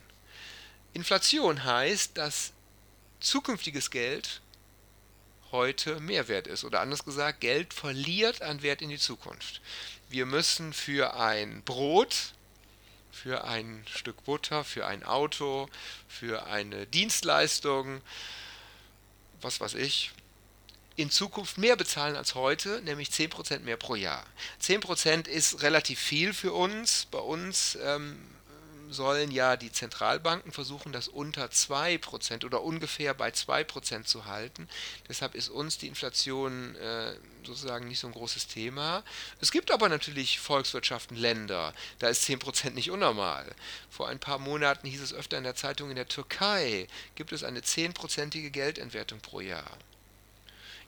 Inflation 0.92 1.64
heißt, 1.64 2.18
dass 2.18 2.52
zukünftiges 3.20 3.90
Geld 3.90 4.42
heute 5.52 6.00
mehr 6.00 6.28
wert 6.28 6.46
ist. 6.46 6.64
Oder 6.64 6.80
anders 6.80 7.04
gesagt, 7.04 7.40
Geld 7.40 7.74
verliert 7.74 8.42
an 8.42 8.62
Wert 8.62 8.82
in 8.82 8.88
die 8.88 8.98
Zukunft. 8.98 9.60
Wir 10.08 10.26
müssen 10.26 10.72
für 10.72 11.14
ein 11.14 11.62
Brot, 11.62 12.32
für 13.10 13.44
ein 13.44 13.84
Stück 13.92 14.24
Butter, 14.24 14.64
für 14.64 14.86
ein 14.86 15.04
Auto, 15.04 15.68
für 16.08 16.46
eine 16.46 16.86
Dienstleistung, 16.86 18.00
was 19.40 19.60
weiß 19.60 19.74
ich, 19.74 20.12
in 20.96 21.10
Zukunft 21.10 21.56
mehr 21.58 21.76
bezahlen 21.76 22.16
als 22.16 22.34
heute, 22.34 22.82
nämlich 22.82 23.08
10% 23.08 23.60
mehr 23.60 23.76
pro 23.76 23.94
Jahr. 23.94 24.24
10% 24.62 25.28
ist 25.28 25.62
relativ 25.62 25.98
viel 25.98 26.34
für 26.34 26.52
uns. 26.52 27.06
Bei 27.10 27.18
uns 27.18 27.78
ähm, 27.82 28.18
sollen 28.90 29.30
ja 29.30 29.56
die 29.56 29.72
Zentralbanken 29.72 30.52
versuchen, 30.52 30.92
das 30.92 31.08
unter 31.08 31.46
2% 31.46 32.44
oder 32.44 32.62
ungefähr 32.62 33.14
bei 33.14 33.30
2% 33.30 34.04
zu 34.04 34.26
halten. 34.26 34.68
Deshalb 35.08 35.34
ist 35.34 35.48
uns 35.48 35.78
die 35.78 35.88
Inflation 35.88 36.74
äh, 36.76 37.14
sozusagen 37.46 37.88
nicht 37.88 38.00
so 38.00 38.06
ein 38.06 38.12
großes 38.12 38.48
Thema. 38.48 39.02
Es 39.40 39.50
gibt 39.50 39.70
aber 39.70 39.88
natürlich 39.88 40.38
Volkswirtschaften, 40.40 41.16
Länder, 41.16 41.72
da 41.98 42.08
ist 42.08 42.28
10% 42.28 42.70
nicht 42.70 42.90
unnormal. 42.90 43.46
Vor 43.88 44.08
ein 44.08 44.18
paar 44.18 44.38
Monaten 44.38 44.86
hieß 44.86 45.00
es 45.00 45.14
öfter 45.14 45.38
in 45.38 45.44
der 45.44 45.54
Zeitung, 45.54 45.90
in 45.90 45.96
der 45.96 46.08
Türkei 46.08 46.86
gibt 47.14 47.32
es 47.32 47.44
eine 47.44 47.60
10%ige 47.60 48.50
Geldentwertung 48.50 49.20
pro 49.20 49.40
Jahr 49.40 49.78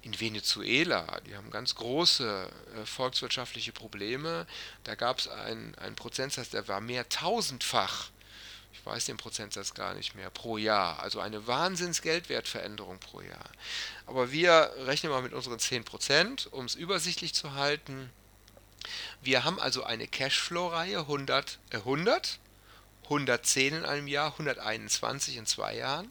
in 0.02 0.18
Venezuela, 0.18 1.20
die 1.26 1.36
haben 1.36 1.50
ganz 1.50 1.76
große 1.76 2.50
äh, 2.76 2.86
volkswirtschaftliche 2.86 3.72
Probleme. 3.72 4.46
Da 4.84 4.96
gab 4.96 5.20
es 5.20 5.28
einen, 5.28 5.74
Prozentsatz, 5.94 6.50
der 6.50 6.66
war 6.66 6.80
mehr 6.80 7.08
tausendfach, 7.08 8.10
ich 8.72 8.84
weiß 8.84 9.04
den 9.04 9.16
Prozentsatz 9.16 9.74
gar 9.74 9.94
nicht 9.94 10.16
mehr, 10.16 10.30
pro 10.30 10.56
Jahr. 10.56 11.00
Also 11.00 11.20
eine 11.20 11.46
Wahnsinns-Geldwertveränderung 11.46 12.98
pro 12.98 13.20
Jahr. 13.20 13.50
Aber 14.06 14.32
wir 14.32 14.72
rechnen 14.78 15.12
mal 15.12 15.22
mit 15.22 15.34
unseren 15.34 15.58
10%, 15.58 16.48
um 16.48 16.64
es 16.64 16.74
übersichtlich 16.74 17.32
zu 17.32 17.52
halten. 17.52 18.10
Wir 19.20 19.44
haben 19.44 19.60
also 19.60 19.84
eine 19.84 20.08
Cashflow-Reihe 20.08 20.98
100, 21.00 21.60
äh 21.70 21.76
100, 21.76 22.40
110 23.04 23.74
in 23.74 23.84
einem 23.84 24.08
Jahr, 24.08 24.32
121 24.32 25.36
in 25.36 25.46
zwei 25.46 25.76
Jahren 25.76 26.10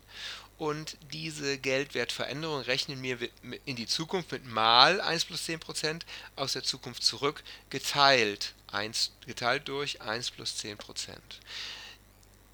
und 0.62 0.96
diese 1.12 1.58
Geldwertveränderung 1.58 2.62
rechnen 2.62 3.02
wir 3.02 3.18
in 3.66 3.76
die 3.76 3.88
Zukunft 3.88 4.32
mit 4.32 4.46
mal 4.46 5.02
1 5.02 5.26
plus 5.26 5.46
10 5.46 5.60
Prozent 5.60 6.06
aus 6.36 6.54
der 6.54 6.62
Zukunft 6.62 7.04
zurück 7.04 7.44
geteilt, 7.72 8.54
1, 8.72 9.12
geteilt 9.26 9.68
durch 9.68 10.04
1 10.04 10.30
plus 10.30 10.58
10 10.58 10.78
Prozent. 10.78 11.40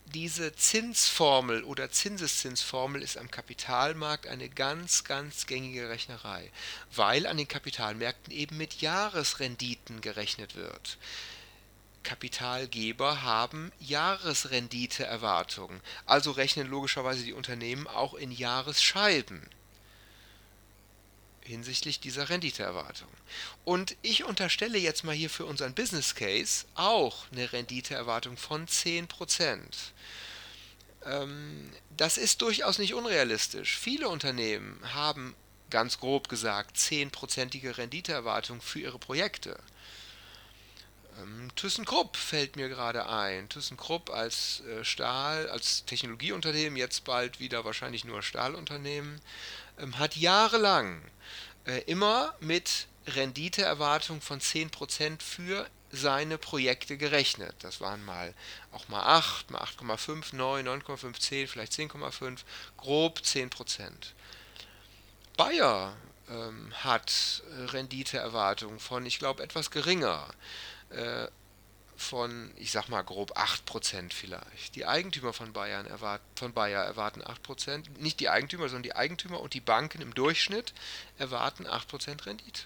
Diese 0.06 0.56
Zinsformel 0.56 1.66
oder 1.66 1.92
Zinseszinsformel 1.92 3.02
ist 3.02 3.18
am 3.18 3.30
Kapitalmarkt 3.30 4.26
eine 4.26 4.48
ganz, 4.48 5.04
ganz 5.04 5.46
gängige 5.46 5.90
Rechnerei, 5.90 6.50
weil 6.96 7.28
an 7.28 7.36
den 7.36 7.50
Kapitalmärkten 7.50 8.32
eben 8.32 8.56
mit 8.56 8.80
Jahresrenditen 8.80 10.00
gerechnet 10.00 10.56
wird. 10.56 10.98
Kapitalgeber 12.08 13.22
haben 13.24 13.74
Jahresrenditeerwartungen, 13.80 15.82
also 16.06 16.32
rechnen 16.32 16.68
logischerweise 16.68 17.26
die 17.26 17.34
Unternehmen 17.34 17.86
auch 17.86 18.14
in 18.14 18.32
Jahresscheiben 18.32 19.46
hinsichtlich 21.42 22.00
dieser 22.00 22.30
Renditeerwartung. 22.30 23.10
Und 23.66 23.98
ich 24.04 24.24
unterstelle 24.24 24.78
jetzt 24.78 25.04
mal 25.04 25.16
hier 25.16 25.30
für 25.30 25.46
unseren 25.46 25.74
Business 25.74 26.16
Case 26.16 26.64
auch 26.76 27.26
eine 27.34 27.52
Renditeerwartung 27.52 28.38
von 28.38 28.68
10%. 28.68 29.58
Ähm, 31.04 31.74
das 31.98 32.18
ist 32.18 32.42
durchaus 32.42 32.80
nicht 32.80 32.94
unrealistisch. 32.94 33.78
Viele 33.78 34.08
Unternehmen 34.08 34.80
haben 34.94 35.36
ganz 35.70 36.00
grob 36.00 36.30
gesagt 36.30 36.78
10%ige 36.78 37.78
Renditeerwartung 37.78 38.62
für 38.62 38.80
ihre 38.80 38.98
Projekte. 38.98 39.60
Ähm, 41.18 41.50
ThyssenKrupp 41.56 42.16
fällt 42.16 42.56
mir 42.56 42.70
gerade 42.70 43.08
ein. 43.08 43.50
ThyssenKrupp 43.50 44.10
als 44.10 44.62
äh, 44.62 44.84
Stahl, 44.84 45.50
als 45.50 45.86
Technologieunternehmen, 45.86 46.78
jetzt 46.78 47.04
bald 47.04 47.40
wieder 47.40 47.66
wahrscheinlich 47.66 48.06
nur 48.06 48.22
Stahlunternehmen, 48.22 49.22
ähm, 49.80 49.98
hat 49.98 50.16
jahrelang 50.16 51.02
äh, 51.66 51.80
immer 51.82 52.34
mit 52.40 52.88
Renditeerwartung 53.08 54.22
von 54.22 54.40
10% 54.40 55.22
für 55.22 55.68
seine 55.92 56.38
Projekte 56.38 56.98
gerechnet. 56.98 57.56
Das 57.60 57.80
waren 57.80 58.04
mal 58.04 58.34
auch 58.72 58.88
mal 58.90 59.04
8, 59.04 59.52
mal 59.52 59.62
8,5, 59.62 60.36
9, 60.36 60.68
9,5, 60.68 61.20
10, 61.20 61.48
vielleicht 61.48 61.74
10,5, 61.74 62.40
grob 62.76 63.20
10%. 63.20 63.92
Bayer 65.38 65.96
ähm, 66.30 66.74
hat 66.84 67.44
äh, 67.50 67.64
Renditeerwartungen 67.66 68.80
von, 68.80 69.06
ich 69.06 69.20
glaube, 69.20 69.44
etwas 69.44 69.72
geringer. 69.72 70.28
Äh, 70.89 71.27
von, 71.98 72.51
ich 72.58 72.72
sag 72.72 72.89
mal 72.89 73.01
grob 73.01 73.38
8% 73.38 74.13
vielleicht. 74.13 74.75
Die 74.75 74.86
Eigentümer 74.86 75.34
von, 75.34 75.51
Bayern 75.51 75.88
erwart, 75.88 76.22
von 76.36 76.53
Bayer 76.53 76.84
erwarten 76.84 77.24
8%. 77.24 78.00
Nicht 78.00 78.20
die 78.20 78.29
Eigentümer, 78.29 78.70
sondern 78.70 78.84
die 78.84 78.96
Eigentümer 78.96 79.41
und 79.41 79.56
die 79.56 79.62
Banken 79.62 80.01
im 80.01 80.13
Durchschnitt 80.13 80.74
erwarten 81.17 81.65
8% 81.65 82.25
Rendite. 82.25 82.65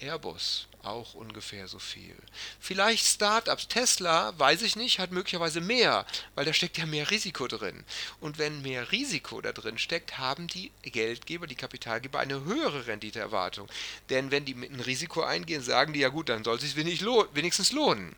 Airbus 0.00 0.66
auch 0.84 1.14
ungefähr 1.14 1.68
so 1.68 1.78
viel. 1.78 2.16
Vielleicht 2.60 3.06
Startups. 3.06 3.68
Tesla, 3.68 4.38
weiß 4.38 4.62
ich 4.62 4.76
nicht, 4.76 4.98
hat 4.98 5.12
möglicherweise 5.12 5.60
mehr, 5.60 6.06
weil 6.34 6.44
da 6.44 6.52
steckt 6.52 6.78
ja 6.78 6.86
mehr 6.86 7.10
Risiko 7.10 7.46
drin. 7.46 7.84
Und 8.20 8.38
wenn 8.38 8.62
mehr 8.62 8.92
Risiko 8.92 9.40
da 9.40 9.52
drin 9.52 9.78
steckt, 9.78 10.18
haben 10.18 10.48
die 10.48 10.72
Geldgeber, 10.82 11.46
die 11.46 11.54
Kapitalgeber 11.54 12.18
eine 12.18 12.44
höhere 12.44 12.86
Renditeerwartung. 12.86 13.68
Denn 14.10 14.30
wenn 14.30 14.44
die 14.44 14.54
mit 14.54 14.70
ein 14.70 14.80
Risiko 14.80 15.22
eingehen, 15.22 15.62
sagen 15.62 15.92
die 15.92 16.00
ja 16.00 16.08
gut, 16.08 16.28
dann 16.28 16.44
soll 16.44 16.56
es 16.56 16.62
sich 16.62 16.76
wenigstens 16.76 17.72
lohnen. 17.72 18.16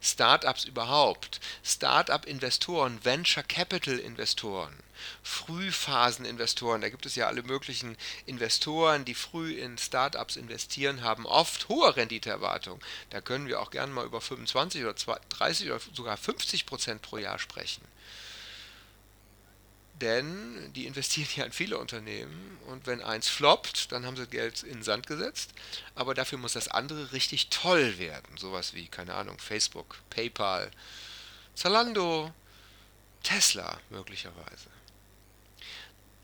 Startups 0.00 0.64
überhaupt, 0.64 1.40
Startup-Investoren, 1.62 3.04
Venture 3.04 3.42
Capital-Investoren, 3.42 4.74
Frühphasen-Investoren, 5.22 6.80
da 6.80 6.88
gibt 6.88 7.06
es 7.06 7.14
ja 7.14 7.26
alle 7.26 7.42
möglichen 7.42 7.96
Investoren, 8.26 9.04
die 9.04 9.14
früh 9.14 9.52
in 9.54 9.78
Startups 9.78 10.36
investieren, 10.36 11.02
haben 11.02 11.26
oft 11.26 11.68
hohe 11.68 11.96
Renditeerwartungen. 11.96 12.80
Da 13.10 13.20
können 13.20 13.48
wir 13.48 13.60
auch 13.60 13.70
gerne 13.70 13.92
mal 13.92 14.06
über 14.06 14.20
25 14.20 14.84
oder 14.84 14.94
30 14.94 15.70
oder 15.70 15.80
sogar 15.92 16.16
50 16.16 16.66
Prozent 16.66 17.02
pro 17.02 17.18
Jahr 17.18 17.38
sprechen 17.38 17.82
denn 20.00 20.72
die 20.74 20.86
investieren 20.86 21.28
ja 21.34 21.44
in 21.44 21.52
viele 21.52 21.78
Unternehmen 21.78 22.58
und 22.66 22.86
wenn 22.86 23.02
eins 23.02 23.28
floppt, 23.28 23.92
dann 23.92 24.06
haben 24.06 24.16
sie 24.16 24.26
Geld 24.26 24.62
in 24.62 24.74
den 24.74 24.82
Sand 24.82 25.06
gesetzt, 25.06 25.52
aber 25.94 26.14
dafür 26.14 26.38
muss 26.38 26.52
das 26.52 26.68
andere 26.68 27.12
richtig 27.12 27.48
toll 27.50 27.98
werden, 27.98 28.36
sowas 28.36 28.74
wie, 28.74 28.86
keine 28.88 29.14
Ahnung, 29.14 29.38
Facebook, 29.38 29.98
PayPal, 30.10 30.70
Zalando, 31.54 32.32
Tesla 33.22 33.80
möglicherweise. 33.90 34.68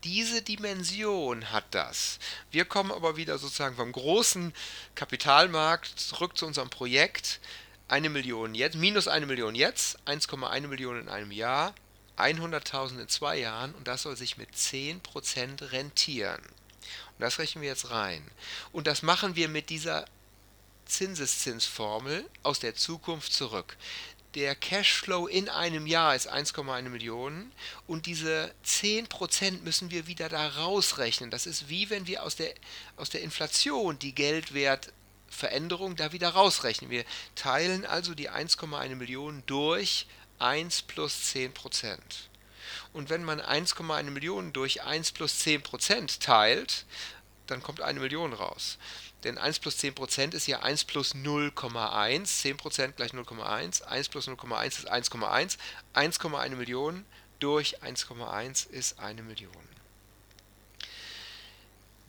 Diese 0.05 0.43
Dimension 0.43 1.51
hat 1.51 1.65
das. 1.71 2.19
Wir 2.51 2.65
kommen 2.65 2.91
aber 2.91 3.17
wieder 3.17 3.39
sozusagen 3.39 3.75
vom 3.75 3.91
großen 3.91 4.53
Kapitalmarkt 4.93 5.99
zurück 5.99 6.37
zu 6.37 6.45
unserem 6.45 6.69
Projekt. 6.69 7.39
Eine 7.87 8.09
Million 8.09 8.53
jetzt, 8.53 8.75
minus 8.75 9.07
eine 9.07 9.25
Million 9.25 9.55
jetzt, 9.55 9.97
1,1 10.05 10.67
Millionen 10.67 11.01
in 11.01 11.09
einem 11.09 11.31
Jahr, 11.31 11.73
100.000 12.17 13.01
in 13.01 13.09
zwei 13.09 13.37
Jahren 13.39 13.73
und 13.73 13.87
das 13.87 14.03
soll 14.03 14.15
sich 14.15 14.37
mit 14.37 14.51
10% 14.51 15.71
rentieren. 15.71 16.41
Und 16.41 17.19
das 17.19 17.39
rechnen 17.39 17.63
wir 17.63 17.69
jetzt 17.69 17.89
rein. 17.89 18.23
Und 18.71 18.85
das 18.85 19.01
machen 19.01 19.35
wir 19.35 19.49
mit 19.49 19.71
dieser 19.71 20.05
Zinseszinsformel 20.85 22.29
aus 22.43 22.59
der 22.59 22.75
Zukunft 22.75 23.33
zurück. 23.33 23.75
Der 24.35 24.53
Cashflow 24.53 25.27
in 25.27 25.47
einem 25.47 25.87
Jahr 25.87 26.13
ist 26.13 26.29
1,1 26.29 26.89
Millionen 26.89 27.53
und 27.87 28.05
diese 28.05 28.53
10% 28.65 29.61
müssen 29.61 29.91
wir 29.91 30.07
wieder 30.07 30.27
da 30.27 30.49
rausrechnen. 30.49 31.31
Das 31.31 31.45
ist 31.45 31.69
wie 31.69 31.89
wenn 31.89 32.05
wir 32.05 32.21
aus 32.21 32.35
der, 32.35 32.53
aus 32.97 33.09
der 33.09 33.21
Inflation 33.21 33.97
die 33.97 34.13
Geldwertveränderung 34.13 35.95
da 35.95 36.11
wieder 36.11 36.29
rausrechnen. 36.29 36.91
Wir 36.91 37.05
teilen 37.35 37.85
also 37.85 38.13
die 38.13 38.29
1,1 38.29 38.95
Millionen 38.95 39.41
durch 39.45 40.05
1 40.39 40.81
plus 40.81 41.31
10 41.31 41.53
Prozent. 41.53 42.29
Und 42.91 43.09
wenn 43.09 43.23
man 43.23 43.39
1,1 43.39 44.03
Millionen 44.03 44.51
durch 44.51 44.83
1 44.83 45.13
plus 45.13 45.39
10 45.39 45.63
Prozent 45.63 46.19
teilt, 46.19 46.85
dann 47.47 47.63
kommt 47.63 47.79
eine 47.79 48.01
Million 48.01 48.33
raus. 48.33 48.77
Denn 49.25 49.37
1 49.37 49.59
plus 49.59 49.77
10 49.77 49.93
Prozent 49.93 50.33
ist 50.33 50.47
ja 50.47 50.59
1 50.61 50.85
plus 50.85 51.13
0,1. 51.13 52.23
10 52.23 52.57
Prozent 52.57 52.95
gleich 52.95 53.11
0,1. 53.11 53.83
1 53.83 54.09
plus 54.09 54.29
0,1 54.29 54.67
ist 54.67 54.91
1,1. 54.91 55.57
1,1 55.93 56.55
Million 56.55 57.05
durch 57.39 57.83
1,1 57.83 58.69
ist 58.69 58.99
eine 58.99 59.21
Million 59.23 59.51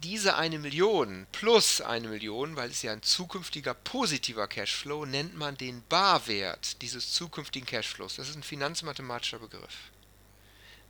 diese 0.06 0.36
eine 0.36 0.58
Million 0.58 1.26
plus 1.32 1.80
eine 1.80 2.08
Million, 2.08 2.56
weil 2.56 2.70
es 2.70 2.82
ja 2.82 2.92
ein 2.92 3.02
zukünftiger 3.02 3.74
positiver 3.74 4.46
Cashflow, 4.46 5.06
nennt 5.06 5.36
man 5.36 5.56
den 5.56 5.82
Barwert 5.88 6.80
dieses 6.82 7.12
zukünftigen 7.12 7.66
Cashflows. 7.66 8.16
Das 8.16 8.28
ist 8.28 8.36
ein 8.36 8.42
finanzmathematischer 8.42 9.38
Begriff. 9.38 9.90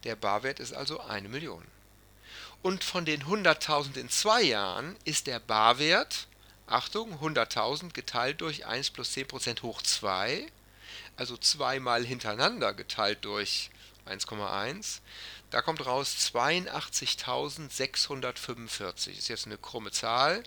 Der 0.05 0.17
Barwert 0.17 0.61
ist 0.61 0.75
also 0.75 1.01
eine 1.01 1.29
Million. 1.29 1.65
Und 2.67 2.83
von 2.83 3.05
den 3.05 3.23
100.000 3.23 3.97
in 3.97 4.09
zwei 4.09 4.43
Jahren 4.43 4.97
ist 5.05 5.29
der 5.29 5.39
Barwert, 5.39 6.27
Achtung, 6.67 7.21
100.000 7.21 7.93
geteilt 7.93 8.41
durch 8.41 8.67
1 8.67 8.91
plus 8.91 9.13
10% 9.13 9.63
hoch 9.63 9.83
2, 9.83 10.51
also 11.15 11.37
zweimal 11.37 12.05
hintereinander 12.05 12.75
geteilt 12.75 13.25
durch 13.25 13.71
1,1, 14.09 14.99
da 15.51 15.63
kommt 15.63 15.87
raus 15.87 16.17
82.645. 16.35 19.17
Ist 19.17 19.29
jetzt 19.29 19.47
eine 19.47 19.59
krumme 19.59 19.93
Zahl. 19.93 20.43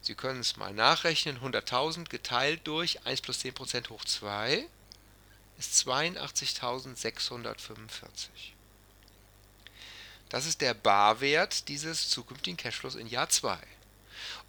Sie 0.00 0.14
können 0.14 0.40
es 0.40 0.56
mal 0.56 0.72
nachrechnen. 0.72 1.38
100.000 1.38 2.08
geteilt 2.08 2.62
durch 2.64 3.04
1 3.04 3.20
plus 3.20 3.40
10% 3.40 3.90
hoch 3.90 4.06
2 4.06 4.66
ist 5.58 5.86
82.645. 5.86 8.54
Das 10.28 10.46
ist 10.46 10.60
der 10.60 10.74
Barwert 10.74 11.68
dieses 11.68 12.08
zukünftigen 12.10 12.56
Cashflows 12.56 12.94
in 12.94 13.06
Jahr 13.06 13.28
2. 13.28 13.58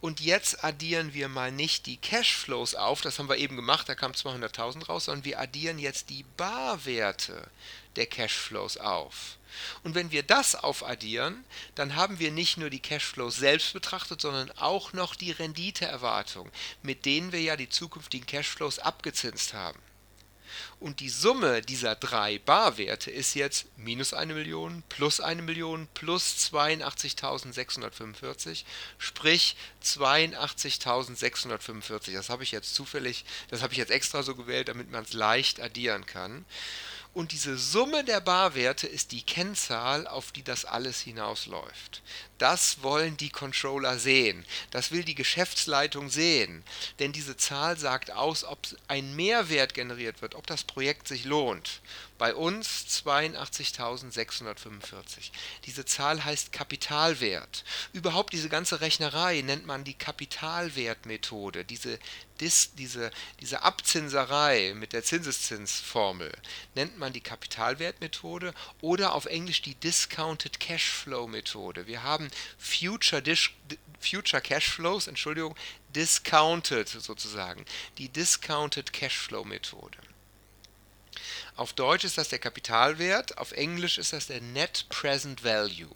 Und 0.02 0.22
jetzt 0.22 0.63
addieren 0.63 1.13
wir 1.13 1.28
mal 1.28 1.52
nicht 1.52 1.86
die 1.86 1.98
Cashflows 1.98 2.76
auf, 2.76 3.02
das 3.02 3.20
haben 3.20 3.30
wir 3.30 3.38
eben 3.38 3.56
gemacht, 3.56 3.89
da 3.89 3.96
kam 3.96 4.13
200.000 4.13 4.86
raus, 4.86 5.06
sondern 5.06 5.26
wir 5.26 5.39
addieren 5.39 5.78
jetzt 5.78 6.10
die 6.10 6.24
Barwerte 6.38 7.50
der 7.96 8.06
Cashflows 8.06 8.78
auf. 8.78 9.38
Und 9.84 9.96
wenn 9.96 10.12
wir 10.12 10.24
das 10.24 10.56
aufaddieren, 10.56 11.44
dann 11.76 11.96
haben 11.96 12.20
wir 12.20 12.32
nicht 12.32 12.58
nur 12.58 12.70
die 12.70 12.82
Cashflows 12.82 13.36
selbst 13.36 13.74
betrachtet, 13.74 14.22
sondern 14.22 14.52
auch 14.52 14.94
noch 14.94 15.15
die 15.15 15.32
Renditeerwartung, 15.32 16.50
mit 16.82 17.06
denen 17.06 17.32
wir 17.32 17.42
ja 17.42 17.58
die 17.58 17.70
zukünftigen 17.70 18.28
Cashflows 18.28 18.80
abgezinst 18.80 19.54
haben. 19.54 19.80
Und 20.80 21.00
die 21.00 21.10
Summe 21.10 21.62
dieser 21.62 21.95
drei 21.95 22.39
Barwerte 22.39 23.12
ist 23.12 23.36
jetzt 23.36 23.65
minus 23.78 24.13
eine 24.13 24.34
Million, 24.34 24.84
plus 24.89 25.19
eine 25.19 25.41
Million, 25.41 25.88
plus 25.93 26.52
82.645, 26.54 28.63
sprich 28.98 29.56
82.645. 29.84 32.13
Das 32.13 32.30
habe 32.30 32.43
ich 32.43 32.52
jetzt 32.52 32.76
zufällig, 32.76 33.26
das 33.50 33.62
habe 33.62 33.74
ich 33.74 33.80
jetzt 33.80 33.91
extra 33.91 34.24
so 34.24 34.36
gewählt, 34.36 34.69
damit 34.69 34.91
man 34.91 35.04
es 35.04 35.13
leicht 35.13 35.60
addieren 35.60 36.06
kann. 36.06 36.45
Und 37.12 37.32
diese 37.32 37.58
Summe 37.58 38.04
der 38.04 38.22
Barwerte 38.22 38.88
ist 38.88 39.12
die 39.12 39.24
Kennzahl, 39.24 40.08
auf 40.08 40.32
die 40.32 40.43
das 40.43 40.63
alles 40.63 41.02
hinausläuft. 41.02 42.04
Das 42.38 42.84
wollen 42.84 43.17
die 43.17 43.32
Controller 43.32 43.98
sehen. 43.98 44.45
Das 44.69 44.91
will 44.91 45.04
die 45.04 45.15
Geschäftsleitung 45.15 46.10
sehen. 46.10 46.63
Denn 47.00 47.12
diese 47.12 47.36
Zahl 47.36 47.78
sagt 47.78 48.12
aus, 48.12 48.43
ob 48.43 48.60
ein 48.88 49.15
Mehrwert 49.15 49.74
generiert 49.74 50.22
wird, 50.22 50.36
ob 50.36 50.45
das 50.45 50.63
Projekt 50.63 51.08
sich 51.08 51.26
lohnt. 51.26 51.82
Bei 52.19 52.36
uns 52.36 52.86
82.645. 53.05 55.32
Diese 55.65 55.86
Zahl 55.86 56.23
heißt 56.25 56.51
Kapitalwert. 56.51 57.63
Überhaupt 57.93 58.34
diese 58.34 58.49
ganze 58.49 58.82
Rechnerei 58.82 59.41
nennt 59.41 59.65
man 59.65 59.86
die 59.86 59.93
Kapitalwertmethode. 59.93 61.63
Diese, 61.63 61.97
Dis, 62.41 62.75
diese, 62.75 63.12
diese 63.39 63.62
Abzinserei 63.63 64.73
mit 64.75 64.91
der 64.91 65.03
Zinseszinsformel 65.03 66.34
nennt 66.75 66.97
man 66.97 67.13
die 67.13 67.21
Kapitalwertmethode 67.21 68.53
oder 68.82 69.15
auf 69.15 69.25
Englisch 69.25 69.62
die 69.62 69.75
Discounted 69.75 70.60
Cashflow 70.60 71.25
Methode. 71.27 71.88
Wir 71.88 72.03
haben 72.03 72.29
Future, 72.58 73.21
Dis, 73.21 73.49
Future 74.01 74.41
Cashflows, 74.41 75.08
Entschuldigung, 75.08 75.55
discounted 75.95 76.89
sozusagen. 76.89 77.63
Die 77.97 78.10
Discounted 78.10 78.91
Cashflow 78.91 79.45
Methode. 79.45 79.97
Auf 81.60 81.74
Deutsch 81.74 82.06
ist 82.06 82.17
das 82.17 82.30
der 82.30 82.39
Kapitalwert, 82.39 83.38
auf 83.38 83.52
Englisch 83.52 83.98
ist 83.98 84.13
das 84.13 84.28
der 84.28 84.39
Net 84.39 84.86
Present 84.88 85.43
Value. 85.43 85.93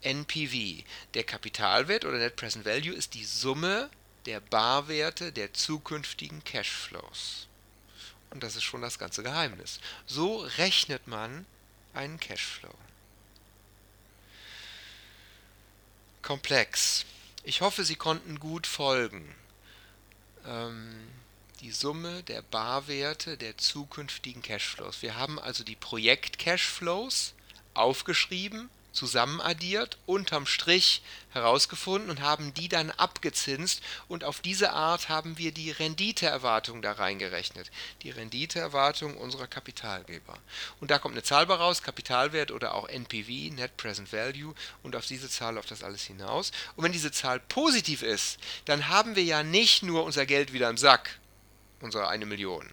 NPV. 0.00 0.84
Der 1.12 1.22
Kapitalwert 1.22 2.06
oder 2.06 2.16
Net 2.16 2.36
Present 2.36 2.64
Value 2.64 2.94
ist 2.94 3.12
die 3.12 3.26
Summe 3.26 3.90
der 4.24 4.40
Barwerte 4.40 5.32
der 5.32 5.52
zukünftigen 5.52 6.42
Cashflows. 6.44 7.46
Und 8.30 8.42
das 8.42 8.56
ist 8.56 8.62
schon 8.62 8.80
das 8.80 8.98
ganze 8.98 9.22
Geheimnis. 9.22 9.80
So 10.06 10.38
rechnet 10.56 11.06
man 11.06 11.44
einen 11.92 12.18
Cashflow. 12.18 12.74
Komplex. 16.22 17.04
Ich 17.44 17.60
hoffe, 17.60 17.84
Sie 17.84 17.96
konnten 17.96 18.40
gut 18.40 18.66
folgen. 18.66 19.34
Ähm, 20.46 21.06
die 21.60 21.70
Summe 21.70 22.22
der 22.24 22.42
Barwerte 22.42 23.36
der 23.36 23.56
zukünftigen 23.56 24.42
Cashflows. 24.42 25.02
Wir 25.02 25.16
haben 25.16 25.38
also 25.38 25.64
die 25.64 25.76
Projekt-Cashflows 25.76 27.34
aufgeschrieben, 27.74 28.68
zusammenaddiert, 28.92 29.98
unterm 30.06 30.46
Strich 30.46 31.02
herausgefunden 31.30 32.10
und 32.10 32.20
haben 32.20 32.54
die 32.54 32.68
dann 32.68 32.90
abgezinst 32.90 33.82
und 34.08 34.24
auf 34.24 34.40
diese 34.40 34.72
Art 34.72 35.08
haben 35.08 35.38
wir 35.38 35.52
die 35.52 35.70
Renditeerwartung 35.70 36.80
da 36.82 36.92
reingerechnet. 36.92 37.70
Die 38.02 38.10
Renditeerwartung 38.10 39.16
unserer 39.16 39.46
Kapitalgeber. 39.46 40.38
Und 40.80 40.90
da 40.90 40.98
kommt 40.98 41.14
eine 41.14 41.22
Zahl 41.22 41.44
raus, 41.44 41.82
Kapitalwert 41.82 42.50
oder 42.50 42.74
auch 42.74 42.88
NPV, 42.88 43.54
Net 43.54 43.76
Present 43.76 44.12
Value 44.12 44.54
und 44.82 44.96
auf 44.96 45.06
diese 45.06 45.28
Zahl 45.28 45.54
läuft 45.54 45.70
das 45.70 45.82
alles 45.82 46.02
hinaus. 46.04 46.50
Und 46.74 46.84
wenn 46.84 46.92
diese 46.92 47.12
Zahl 47.12 47.40
positiv 47.40 48.02
ist, 48.02 48.38
dann 48.64 48.88
haben 48.88 49.14
wir 49.14 49.24
ja 49.24 49.42
nicht 49.42 49.82
nur 49.82 50.04
unser 50.04 50.26
Geld 50.26 50.52
wieder 50.52 50.70
im 50.70 50.78
Sack, 50.78 51.18
unsere 51.80 52.08
eine 52.08 52.26
Million, 52.26 52.68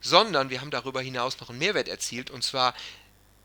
sondern 0.00 0.50
wir 0.50 0.60
haben 0.60 0.70
darüber 0.70 1.00
hinaus 1.00 1.40
noch 1.40 1.50
einen 1.50 1.58
Mehrwert 1.58 1.88
erzielt 1.88 2.30
und 2.30 2.42
zwar 2.42 2.74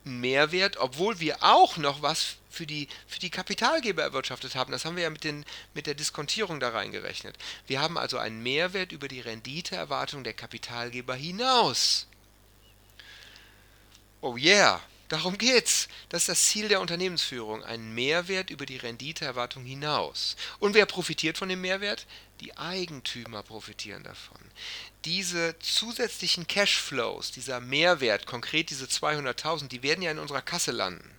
einen 0.06 0.22
Mehrwert, 0.22 0.78
obwohl 0.78 1.20
wir 1.20 1.44
auch 1.44 1.78
noch 1.78 2.02
was 2.02 2.38
für 2.50 2.66
die, 2.66 2.88
für 3.08 3.20
die 3.20 3.30
Kapitalgeber 3.30 4.04
erwirtschaftet 4.04 4.56
haben. 4.56 4.72
Das 4.72 4.86
haben 4.86 4.96
wir 4.96 5.04
ja 5.04 5.10
mit, 5.10 5.24
den, 5.24 5.46
mit 5.74 5.88
der 5.88 5.96
Diskontierung 5.96 6.60
da 6.60 6.70
reingerechnet. 6.70 7.36
Wir 7.68 7.82
haben 7.82 7.98
also 7.98 8.18
einen 8.18 8.42
Mehrwert 8.44 8.92
über 8.92 9.08
die 9.08 9.22
Renditeerwartung 9.22 10.24
der 10.24 10.34
Kapitalgeber 10.34 11.16
hinaus. 11.16 12.08
Oh 14.22 14.38
yeah! 14.38 14.82
Darum 15.08 15.38
geht's. 15.38 15.88
Das 16.10 16.24
ist 16.24 16.30
das 16.30 16.46
Ziel 16.46 16.68
der 16.68 16.82
Unternehmensführung, 16.82 17.64
einen 17.64 17.94
Mehrwert 17.94 18.50
über 18.50 18.66
die 18.66 18.78
Renditeerwartung 18.78 19.64
hinaus. 19.64 20.36
Und 20.60 20.74
wer 20.74 20.88
profitiert 20.88 21.38
von 21.38 21.50
dem 21.50 21.62
Mehrwert? 21.62 22.08
Die 22.42 22.58
Eigentümer 22.58 23.44
profitieren 23.44 24.04
davon. 24.04 24.40
Diese 25.06 25.58
zusätzlichen 25.60 26.48
Cashflows, 26.48 27.32
dieser 27.32 27.60
Mehrwert, 27.60 28.26
konkret 28.26 28.72
diese 28.72 28.86
200.000, 28.86 29.68
die 29.68 29.84
werden 29.84 30.02
ja 30.02 30.12
in 30.12 30.20
unserer 30.20 30.42
Kasse 30.42 30.72
landen. 30.72 31.12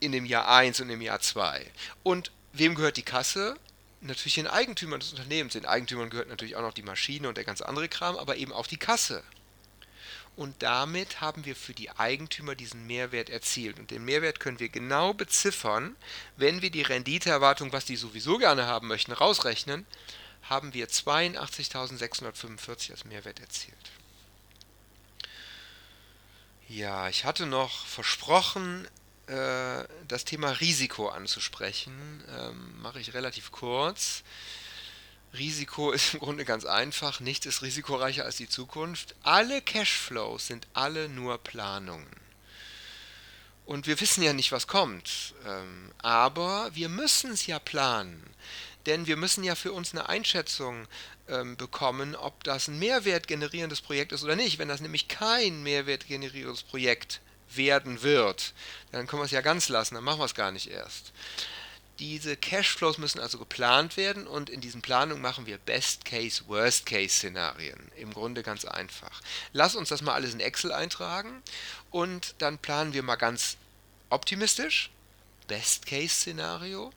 In 0.00 0.12
dem 0.12 0.26
Jahr 0.26 0.46
1 0.48 0.80
und 0.80 0.90
im 0.90 1.00
Jahr 1.00 1.20
2. 1.20 1.66
Und 2.02 2.30
wem 2.52 2.74
gehört 2.74 2.98
die 2.98 3.02
Kasse? 3.02 3.56
Natürlich 4.02 4.34
den 4.34 4.46
Eigentümern 4.46 5.00
des 5.00 5.12
Unternehmens. 5.12 5.54
Den 5.54 5.64
Eigentümern 5.64 6.10
gehört 6.10 6.28
natürlich 6.28 6.56
auch 6.56 6.62
noch 6.62 6.74
die 6.74 6.82
Maschine 6.82 7.26
und 7.26 7.38
der 7.38 7.44
ganz 7.44 7.62
andere 7.62 7.88
Kram, 7.88 8.16
aber 8.16 8.36
eben 8.36 8.52
auch 8.52 8.66
die 8.66 8.76
Kasse 8.76 9.24
und 10.36 10.62
damit 10.62 11.20
haben 11.20 11.44
wir 11.44 11.54
für 11.54 11.74
die 11.74 11.90
Eigentümer 11.90 12.54
diesen 12.54 12.86
Mehrwert 12.86 13.30
erzielt. 13.30 13.78
Und 13.78 13.90
den 13.90 14.04
Mehrwert 14.04 14.40
können 14.40 14.58
wir 14.58 14.68
genau 14.68 15.14
beziffern, 15.14 15.96
wenn 16.36 16.62
wir 16.62 16.70
die 16.70 16.82
Renditeerwartung, 16.82 17.72
was 17.72 17.84
die 17.84 17.96
sowieso 17.96 18.38
gerne 18.38 18.66
haben 18.66 18.88
möchten, 18.88 19.12
rausrechnen, 19.12 19.86
haben 20.42 20.74
wir 20.74 20.88
82.645 20.88 22.90
als 22.90 23.04
Mehrwert 23.04 23.40
erzielt. 23.40 23.76
Ja, 26.68 27.08
ich 27.08 27.24
hatte 27.24 27.46
noch 27.46 27.86
versprochen, 27.86 28.88
äh, 29.26 29.84
das 30.08 30.24
Thema 30.24 30.50
Risiko 30.50 31.08
anzusprechen. 31.08 32.24
Ähm, 32.28 32.80
mache 32.80 33.00
ich 33.00 33.14
relativ 33.14 33.52
kurz. 33.52 34.22
Risiko 35.36 35.90
ist 35.92 36.14
im 36.14 36.20
Grunde 36.20 36.44
ganz 36.44 36.64
einfach. 36.64 37.20
Nichts 37.20 37.46
ist 37.46 37.62
risikoreicher 37.62 38.24
als 38.24 38.36
die 38.36 38.48
Zukunft. 38.48 39.14
Alle 39.22 39.60
Cashflows 39.62 40.46
sind 40.46 40.66
alle 40.72 41.08
nur 41.08 41.38
Planungen. 41.38 42.06
Und 43.66 43.86
wir 43.86 44.00
wissen 44.00 44.22
ja 44.22 44.32
nicht, 44.32 44.52
was 44.52 44.66
kommt. 44.66 45.34
Ähm, 45.46 45.90
aber 45.98 46.70
wir 46.74 46.88
müssen 46.88 47.32
es 47.32 47.46
ja 47.46 47.58
planen. 47.58 48.22
Denn 48.86 49.06
wir 49.06 49.16
müssen 49.16 49.44
ja 49.44 49.54
für 49.54 49.72
uns 49.72 49.92
eine 49.92 50.08
Einschätzung 50.08 50.86
ähm, 51.28 51.56
bekommen, 51.56 52.14
ob 52.14 52.44
das 52.44 52.68
ein 52.68 52.78
Mehrwert 52.78 53.26
generierendes 53.26 53.80
Projekt 53.80 54.12
ist 54.12 54.24
oder 54.24 54.36
nicht. 54.36 54.58
Wenn 54.58 54.68
das 54.68 54.80
nämlich 54.80 55.08
kein 55.08 55.62
Mehrwert 55.62 56.06
generierendes 56.06 56.62
Projekt 56.62 57.20
werden 57.56 58.02
wird, 58.02 58.52
dann 58.92 59.06
können 59.06 59.22
wir 59.22 59.26
es 59.26 59.30
ja 59.30 59.40
ganz 59.40 59.68
lassen, 59.68 59.94
dann 59.94 60.04
machen 60.04 60.20
wir 60.20 60.24
es 60.26 60.34
gar 60.34 60.52
nicht 60.52 60.70
erst. 60.70 61.12
Diese 62.00 62.36
Cashflows 62.36 62.98
müssen 62.98 63.20
also 63.20 63.38
geplant 63.38 63.96
werden 63.96 64.26
und 64.26 64.50
in 64.50 64.60
diesen 64.60 64.82
Planungen 64.82 65.22
machen 65.22 65.46
wir 65.46 65.58
Best-Case, 65.58 66.42
Worst-Case-Szenarien. 66.48 67.92
Im 67.96 68.12
Grunde 68.12 68.42
ganz 68.42 68.64
einfach. 68.64 69.20
Lass 69.52 69.76
uns 69.76 69.90
das 69.90 70.02
mal 70.02 70.14
alles 70.14 70.34
in 70.34 70.40
Excel 70.40 70.72
eintragen 70.72 71.42
und 71.92 72.34
dann 72.38 72.58
planen 72.58 72.94
wir 72.94 73.04
mal 73.04 73.14
ganz 73.14 73.56
optimistisch. 74.10 74.90
Best-Case-Szenario. 75.46 76.92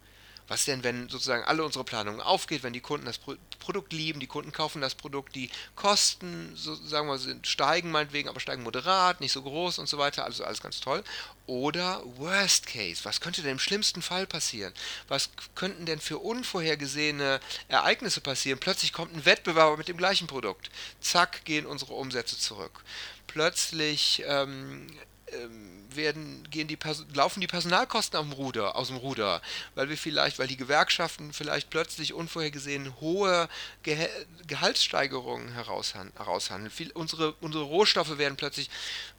Was 0.48 0.66
denn, 0.66 0.84
wenn 0.84 1.10
sozusagen 1.10 1.44
alle 1.44 1.64
unsere 1.64 1.84
Planungen 1.84 2.22
aufgeht, 2.22 2.64
wenn 2.64 2.74
die 2.74 2.80
Kunden 2.80 3.06
das 3.06 3.20
Produkt 3.60 3.92
lieben, 3.92 4.20
die 4.20 4.28
Kunden 4.28 4.52
kaufen 4.52 4.82
das 4.82 4.96
Produkt, 4.96 5.36
die 5.36 5.50
Kosten, 5.76 6.54
so 6.56 6.74
sagen 6.76 7.08
wir, 7.08 7.18
sind, 7.18 7.46
steigen 7.48 7.92
meinetwegen, 7.92 8.30
aber 8.30 8.40
steigen 8.40 8.64
moderat, 8.64 9.20
nicht 9.20 9.34
so 9.34 9.42
groß 9.42 9.80
und 9.80 9.90
so 9.90 9.98
weiter, 9.98 10.24
also 10.24 10.46
alles 10.46 10.62
ganz 10.62 10.80
toll. 10.80 11.04
Oder 11.48 12.02
Worst 12.18 12.68
Case, 12.68 13.04
was 13.04 13.20
könnte 13.22 13.42
denn 13.42 13.54
im 13.54 13.60
schlimmsten 13.60 14.02
Fall 14.02 14.26
passieren? 14.26 14.74
Was 15.08 15.30
könnten 15.56 15.86
denn 15.86 16.00
für 16.00 16.20
unvorhergesehene 16.20 17.40
Ereignisse 17.68 18.22
passieren? 18.22 18.60
Plötzlich 18.60 18.94
kommt 18.94 19.16
ein 19.16 19.26
Wettbewerber 19.26 19.78
mit 19.78 19.88
dem 19.88 19.98
gleichen 19.98 20.28
Produkt. 20.28 20.70
Zack, 21.02 21.44
gehen 21.46 21.66
unsere 21.66 21.94
Umsätze 21.94 22.38
zurück. 22.38 22.84
Plötzlich 23.28 24.24
ähm, 24.26 24.88
ähm, 25.28 25.77
werden, 25.98 26.48
gehen 26.50 26.68
die 26.68 26.78
laufen 27.14 27.42
die 27.42 27.48
Personalkosten 27.48 28.18
am 28.18 28.32
Ruder, 28.32 28.76
aus 28.76 28.88
dem 28.88 28.98
Ruder, 28.98 29.42
weil 29.76 29.90
wir 29.90 29.98
vielleicht, 29.98 30.40
weil 30.40 30.48
die 30.48 30.56
Gewerkschaften 30.58 31.34
vielleicht 31.34 31.70
plötzlich 31.70 32.14
unvorhergesehen 32.14 33.00
hohe 33.02 33.50
Ge 33.84 34.08
Gehaltssteigerungen 34.48 35.52
heraushandeln. 35.54 36.72
Viel, 36.72 36.92
unsere, 36.92 37.34
unsere 37.42 37.66
Rohstoffe 37.66 38.18
werden 38.18 38.38
plötzlich 38.38 38.70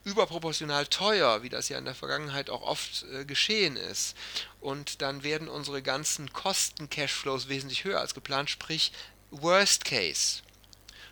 überproportional 0.03 0.87
teuer, 0.87 1.43
wie 1.43 1.49
das 1.49 1.69
ja 1.69 1.77
in 1.77 1.85
der 1.85 1.93
Vergangenheit 1.93 2.49
auch 2.49 2.63
oft 2.63 3.05
äh, 3.13 3.25
geschehen 3.25 3.75
ist. 3.75 4.15
Und 4.59 5.01
dann 5.01 5.23
werden 5.23 5.47
unsere 5.47 5.81
ganzen 5.81 6.33
Kosten-Cashflows 6.33 7.47
wesentlich 7.49 7.83
höher 7.83 7.99
als 7.99 8.15
geplant, 8.15 8.49
sprich 8.49 8.91
Worst 9.31 9.85
Case. 9.85 10.41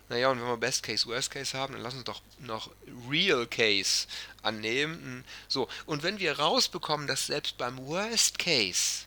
Naja, 0.10 0.30
und 0.30 0.40
wenn 0.40 0.48
wir 0.48 0.58
Best 0.58 0.84
Case, 0.84 1.06
Worst 1.06 1.32
Case 1.32 1.58
haben, 1.58 1.74
dann 1.74 1.82
lass 1.82 1.94
uns 1.94 2.06
doch 2.06 2.22
noch 2.40 2.72
Real 3.10 3.46
Case 3.46 4.08
annehmen. 4.42 5.26
So, 5.48 5.68
und 5.86 6.04
wenn 6.04 6.20
wir 6.20 6.40
rausbekommen, 6.40 7.08
dass 7.08 7.28
selbst 7.28 7.58
beim 7.58 7.78
Worst 7.86 8.40
Case 8.40 9.06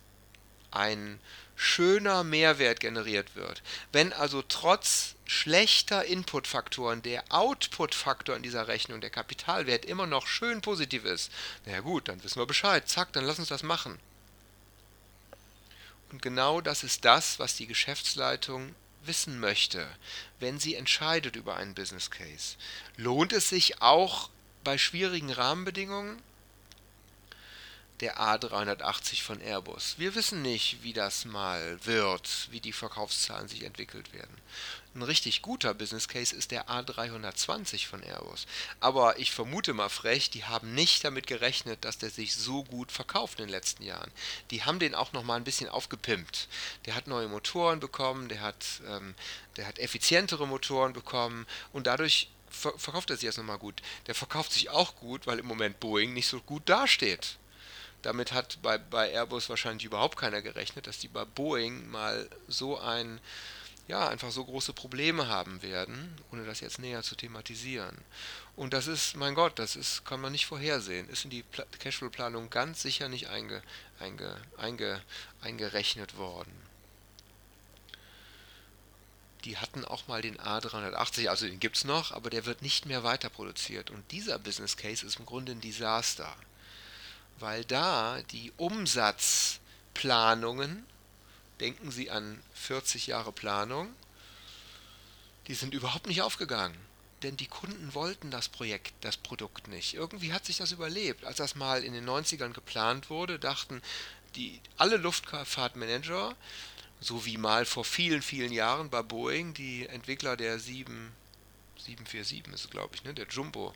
ein 0.70 1.18
schöner 1.56 2.22
Mehrwert 2.24 2.80
generiert 2.80 3.34
wird, 3.34 3.62
wenn 3.92 4.12
also 4.12 4.42
trotz 4.42 5.14
schlechter 5.26 6.04
Inputfaktoren 6.04 7.02
der 7.02 7.24
Outputfaktor 7.28 8.36
in 8.36 8.42
dieser 8.42 8.68
Rechnung, 8.68 9.00
der 9.00 9.10
Kapitalwert, 9.10 9.84
immer 9.84 10.06
noch 10.06 10.26
schön 10.26 10.60
positiv 10.60 11.04
ist, 11.04 11.30
naja 11.66 11.80
gut, 11.80 12.08
dann 12.08 12.22
wissen 12.24 12.40
wir 12.40 12.46
Bescheid, 12.46 12.88
zack, 12.88 13.12
dann 13.12 13.24
lass 13.24 13.38
uns 13.38 13.48
das 13.48 13.62
machen. 13.62 13.98
Und 16.12 16.22
genau 16.22 16.60
das 16.60 16.82
ist 16.82 17.04
das, 17.04 17.38
was 17.38 17.56
die 17.56 17.66
Geschäftsleitung 17.66 18.74
wissen 19.02 19.40
möchte, 19.40 19.88
wenn 20.38 20.58
sie 20.58 20.74
entscheidet 20.74 21.36
über 21.36 21.56
einen 21.56 21.74
Business 21.74 22.10
Case. 22.10 22.56
Lohnt 22.96 23.32
es 23.32 23.48
sich 23.48 23.82
auch 23.82 24.30
bei 24.64 24.78
schwierigen 24.78 25.30
Rahmenbedingungen? 25.30 26.22
Der 28.00 28.18
A380 28.18 29.22
von 29.22 29.42
Airbus. 29.42 29.96
Wir 29.98 30.14
wissen 30.14 30.40
nicht, 30.40 30.82
wie 30.82 30.94
das 30.94 31.26
mal 31.26 31.78
wird, 31.84 32.48
wie 32.50 32.60
die 32.60 32.72
Verkaufszahlen 32.72 33.46
sich 33.46 33.62
entwickelt 33.62 34.14
werden. 34.14 34.34
Ein 34.94 35.02
richtig 35.02 35.42
guter 35.42 35.74
Business 35.74 36.08
Case 36.08 36.34
ist 36.34 36.50
der 36.50 36.66
A320 36.68 37.86
von 37.86 38.02
Airbus. 38.02 38.46
Aber 38.80 39.18
ich 39.18 39.32
vermute 39.32 39.74
mal 39.74 39.90
frech, 39.90 40.30
die 40.30 40.44
haben 40.44 40.74
nicht 40.74 41.04
damit 41.04 41.26
gerechnet, 41.26 41.84
dass 41.84 41.98
der 41.98 42.08
sich 42.08 42.34
so 42.34 42.64
gut 42.64 42.90
verkauft 42.90 43.38
in 43.38 43.46
den 43.46 43.52
letzten 43.52 43.82
Jahren. 43.82 44.10
Die 44.50 44.64
haben 44.64 44.78
den 44.78 44.94
auch 44.94 45.12
noch 45.12 45.22
mal 45.22 45.36
ein 45.36 45.44
bisschen 45.44 45.68
aufgepimpt. 45.68 46.48
Der 46.86 46.94
hat 46.94 47.06
neue 47.06 47.28
Motoren 47.28 47.80
bekommen, 47.80 48.30
der 48.30 48.40
hat, 48.40 48.64
ähm, 48.88 49.14
der 49.58 49.66
hat 49.66 49.78
effizientere 49.78 50.48
Motoren 50.48 50.94
bekommen 50.94 51.46
und 51.74 51.86
dadurch 51.86 52.30
ver 52.48 52.72
verkauft 52.78 53.10
er 53.10 53.16
sich 53.16 53.26
erst 53.26 53.38
nochmal 53.38 53.58
gut. 53.58 53.82
Der 54.06 54.14
verkauft 54.14 54.52
sich 54.52 54.70
auch 54.70 54.96
gut, 54.96 55.26
weil 55.26 55.38
im 55.38 55.46
Moment 55.46 55.80
Boeing 55.80 56.14
nicht 56.14 56.28
so 56.28 56.40
gut 56.40 56.66
dasteht. 56.66 57.36
Damit 58.02 58.32
hat 58.32 58.58
bei, 58.62 58.78
bei 58.78 59.10
Airbus 59.10 59.48
wahrscheinlich 59.48 59.84
überhaupt 59.84 60.16
keiner 60.16 60.42
gerechnet, 60.42 60.86
dass 60.86 60.98
die 60.98 61.08
bei 61.08 61.24
Boeing 61.24 61.88
mal 61.90 62.28
so 62.48 62.78
ein 62.78 63.20
ja, 63.90 64.08
einfach 64.08 64.30
so 64.30 64.44
große 64.44 64.72
Probleme 64.72 65.26
haben 65.26 65.62
werden, 65.62 66.16
ohne 66.30 66.44
das 66.44 66.60
jetzt 66.60 66.78
näher 66.78 67.02
zu 67.02 67.16
thematisieren. 67.16 67.98
Und 68.54 68.72
das 68.72 68.86
ist, 68.86 69.16
mein 69.16 69.34
Gott, 69.34 69.58
das 69.58 69.74
ist, 69.74 70.04
kann 70.04 70.20
man 70.20 70.30
nicht 70.30 70.46
vorhersehen. 70.46 71.08
Ist 71.08 71.24
in 71.24 71.30
die 71.30 71.44
Cashflow-Planung 71.80 72.50
ganz 72.50 72.82
sicher 72.82 73.08
nicht 73.08 73.28
einge, 73.28 73.62
einge, 73.98 74.36
einge, 74.56 75.02
eingerechnet 75.40 76.16
worden. 76.16 76.52
Die 79.44 79.56
hatten 79.56 79.84
auch 79.84 80.06
mal 80.06 80.22
den 80.22 80.38
A380, 80.38 81.28
also 81.28 81.46
den 81.46 81.58
gibt 81.58 81.78
es 81.78 81.84
noch, 81.84 82.12
aber 82.12 82.30
der 82.30 82.46
wird 82.46 82.62
nicht 82.62 82.86
mehr 82.86 83.02
weiter 83.02 83.28
produziert. 83.28 83.90
Und 83.90 84.08
dieser 84.12 84.38
Business 84.38 84.76
Case 84.76 85.04
ist 85.04 85.18
im 85.18 85.26
Grunde 85.26 85.52
ein 85.52 85.60
Desaster, 85.60 86.32
weil 87.40 87.64
da 87.64 88.22
die 88.30 88.52
Umsatzplanungen 88.56 90.86
Denken 91.60 91.90
Sie 91.90 92.10
an 92.10 92.42
40 92.54 93.08
Jahre 93.08 93.32
Planung. 93.32 93.94
Die 95.46 95.54
sind 95.54 95.74
überhaupt 95.74 96.06
nicht 96.06 96.22
aufgegangen. 96.22 96.76
denn 97.22 97.36
die 97.36 97.48
Kunden 97.48 97.92
wollten 97.92 98.30
das 98.30 98.48
Projekt, 98.48 98.94
das 99.02 99.18
Produkt 99.18 99.68
nicht. 99.68 99.92
Irgendwie 99.92 100.32
hat 100.32 100.46
sich 100.46 100.56
das 100.56 100.72
überlebt. 100.72 101.26
Als 101.26 101.36
das 101.36 101.54
mal 101.54 101.84
in 101.84 101.92
den 101.92 102.08
90ern 102.08 102.54
geplant 102.54 103.10
wurde, 103.10 103.38
dachten 103.38 103.82
die, 104.36 104.58
alle 104.78 104.96
Luftfahrtmanager, 104.96 106.34
so 106.98 107.26
wie 107.26 107.36
mal 107.36 107.66
vor 107.66 107.84
vielen, 107.84 108.22
vielen 108.22 108.52
Jahren 108.52 108.88
bei 108.88 109.02
Boeing, 109.02 109.52
die 109.52 109.86
Entwickler 109.86 110.38
der 110.38 110.58
7, 110.58 111.12
747 111.84 112.46
ist 112.52 112.64
es, 112.64 112.70
glaube 112.70 112.94
ich, 112.94 113.04
ne, 113.04 113.14
der 113.14 113.26
Jumbo, 113.28 113.74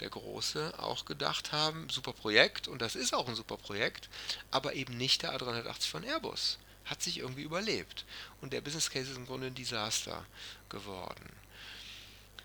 der 0.00 0.10
große, 0.10 0.78
auch 0.78 1.04
gedacht 1.04 1.52
haben, 1.52 1.88
super 1.88 2.12
Projekt 2.12 2.68
und 2.68 2.80
das 2.80 2.96
ist 2.96 3.14
auch 3.14 3.28
ein 3.28 3.34
super 3.34 3.56
Projekt, 3.56 4.08
aber 4.50 4.74
eben 4.74 4.96
nicht 4.96 5.22
der 5.22 5.38
A380 5.38 5.88
von 5.88 6.04
Airbus. 6.04 6.58
Hat 6.84 7.00
sich 7.00 7.18
irgendwie 7.18 7.42
überlebt. 7.42 8.04
Und 8.40 8.52
der 8.52 8.60
Business 8.60 8.90
Case 8.90 9.10
ist 9.10 9.16
im 9.16 9.26
Grunde 9.26 9.46
ein 9.46 9.54
Desaster 9.54 10.26
geworden. 10.68 11.30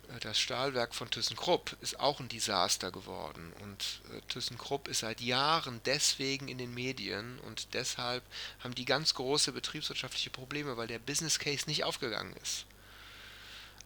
Äh, 0.10 0.20
das 0.20 0.39
Stahlwerk 0.39 0.93
von 0.96 1.10
ThyssenKrupp 1.10 1.76
ist 1.82 2.00
auch 2.00 2.20
ein 2.20 2.30
Desaster 2.30 2.91
geworden 2.91 3.54
und 3.62 4.02
äh, 4.13 4.22
ThyssenKrupp 4.30 4.88
ist 4.88 5.00
seit 5.00 5.22
Jahren 5.22 5.82
deswegen 5.86 6.48
in 6.48 6.58
den 6.58 6.74
Medien 6.74 7.39
und 7.39 7.74
deshalb 7.74 8.24
haben 8.60 8.76
die 8.76 8.86
ganz 8.86 9.13
große 9.13 9.52
betriebswirtschaftliche 9.52 10.30
Probleme, 10.30 10.78
weil 10.78 10.88
der 10.88 11.00
Business 11.00 11.39
Case 11.39 11.65
nicht 11.67 11.84
aufgegangen 11.84 12.36
ist. 12.43 12.66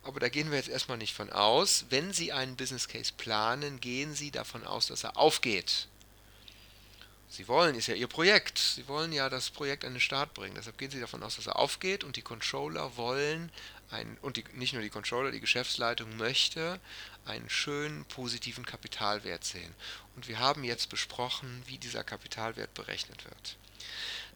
Aber 0.03 0.19
da 0.19 0.29
gehen 0.29 0.49
wir 0.49 0.57
jetzt 0.57 0.69
erstmal 0.69 0.97
nicht 0.97 1.13
von 1.13 1.31
aus. 1.31 1.85
Wenn 1.89 2.11
Sie 2.11 2.31
einen 2.31 2.55
Business 2.55 2.87
Case 2.87 3.13
planen, 3.15 3.79
gehen 3.79 4.15
Sie 4.15 4.31
davon 4.31 4.65
aus, 4.65 4.87
dass 4.87 5.03
er 5.03 5.17
aufgeht. 5.17 5.87
Sie 7.29 7.47
wollen, 7.47 7.75
ist 7.75 7.87
ja 7.87 7.95
Ihr 7.95 8.07
Projekt. 8.07 8.57
Sie 8.57 8.87
wollen 8.87 9.13
ja 9.13 9.29
das 9.29 9.51
Projekt 9.51 9.85
an 9.85 9.93
den 9.93 10.01
Start 10.01 10.33
bringen. 10.33 10.55
Deshalb 10.55 10.77
gehen 10.77 10.91
Sie 10.91 10.99
davon 10.99 11.23
aus, 11.23 11.35
dass 11.35 11.47
er 11.47 11.57
aufgeht 11.59 12.03
und 12.03 12.15
die 12.15 12.21
Controller 12.23 12.97
wollen 12.97 13.51
ein, 13.91 14.17
und 14.21 14.37
die, 14.37 14.43
nicht 14.53 14.73
nur 14.73 14.81
die 14.81 14.89
Controller, 14.89 15.31
die 15.31 15.39
Geschäftsleitung 15.39 16.17
möchte 16.17 16.79
einen 17.25 17.49
schönen 17.49 18.05
positiven 18.05 18.65
Kapitalwert 18.65 19.43
sehen. 19.43 19.73
Und 20.15 20.27
wir 20.27 20.39
haben 20.39 20.63
jetzt 20.63 20.89
besprochen, 20.89 21.61
wie 21.67 21.77
dieser 21.77 22.03
Kapitalwert 22.03 22.73
berechnet 22.73 23.23
wird. 23.25 23.57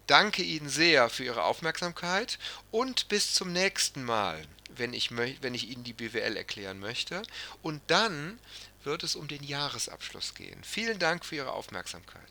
Danke 0.07 0.43
Ihnen 0.43 0.69
sehr 0.69 1.09
für 1.09 1.23
Ihre 1.23 1.43
Aufmerksamkeit 1.43 2.37
und 2.71 3.07
bis 3.07 3.33
zum 3.33 3.51
nächsten 3.51 4.03
Mal, 4.03 4.45
wenn 4.75 4.93
ich, 4.93 5.15
wenn 5.15 5.53
ich 5.53 5.69
Ihnen 5.69 5.83
die 5.83 5.93
BWL 5.93 6.37
erklären 6.37 6.79
möchte. 6.79 7.23
Und 7.61 7.81
dann 7.87 8.39
wird 8.83 9.03
es 9.03 9.15
um 9.15 9.27
den 9.27 9.43
Jahresabschluss 9.43 10.35
gehen. 10.35 10.63
Vielen 10.63 10.99
Dank 10.99 11.25
für 11.25 11.35
Ihre 11.37 11.53
Aufmerksamkeit. 11.53 12.21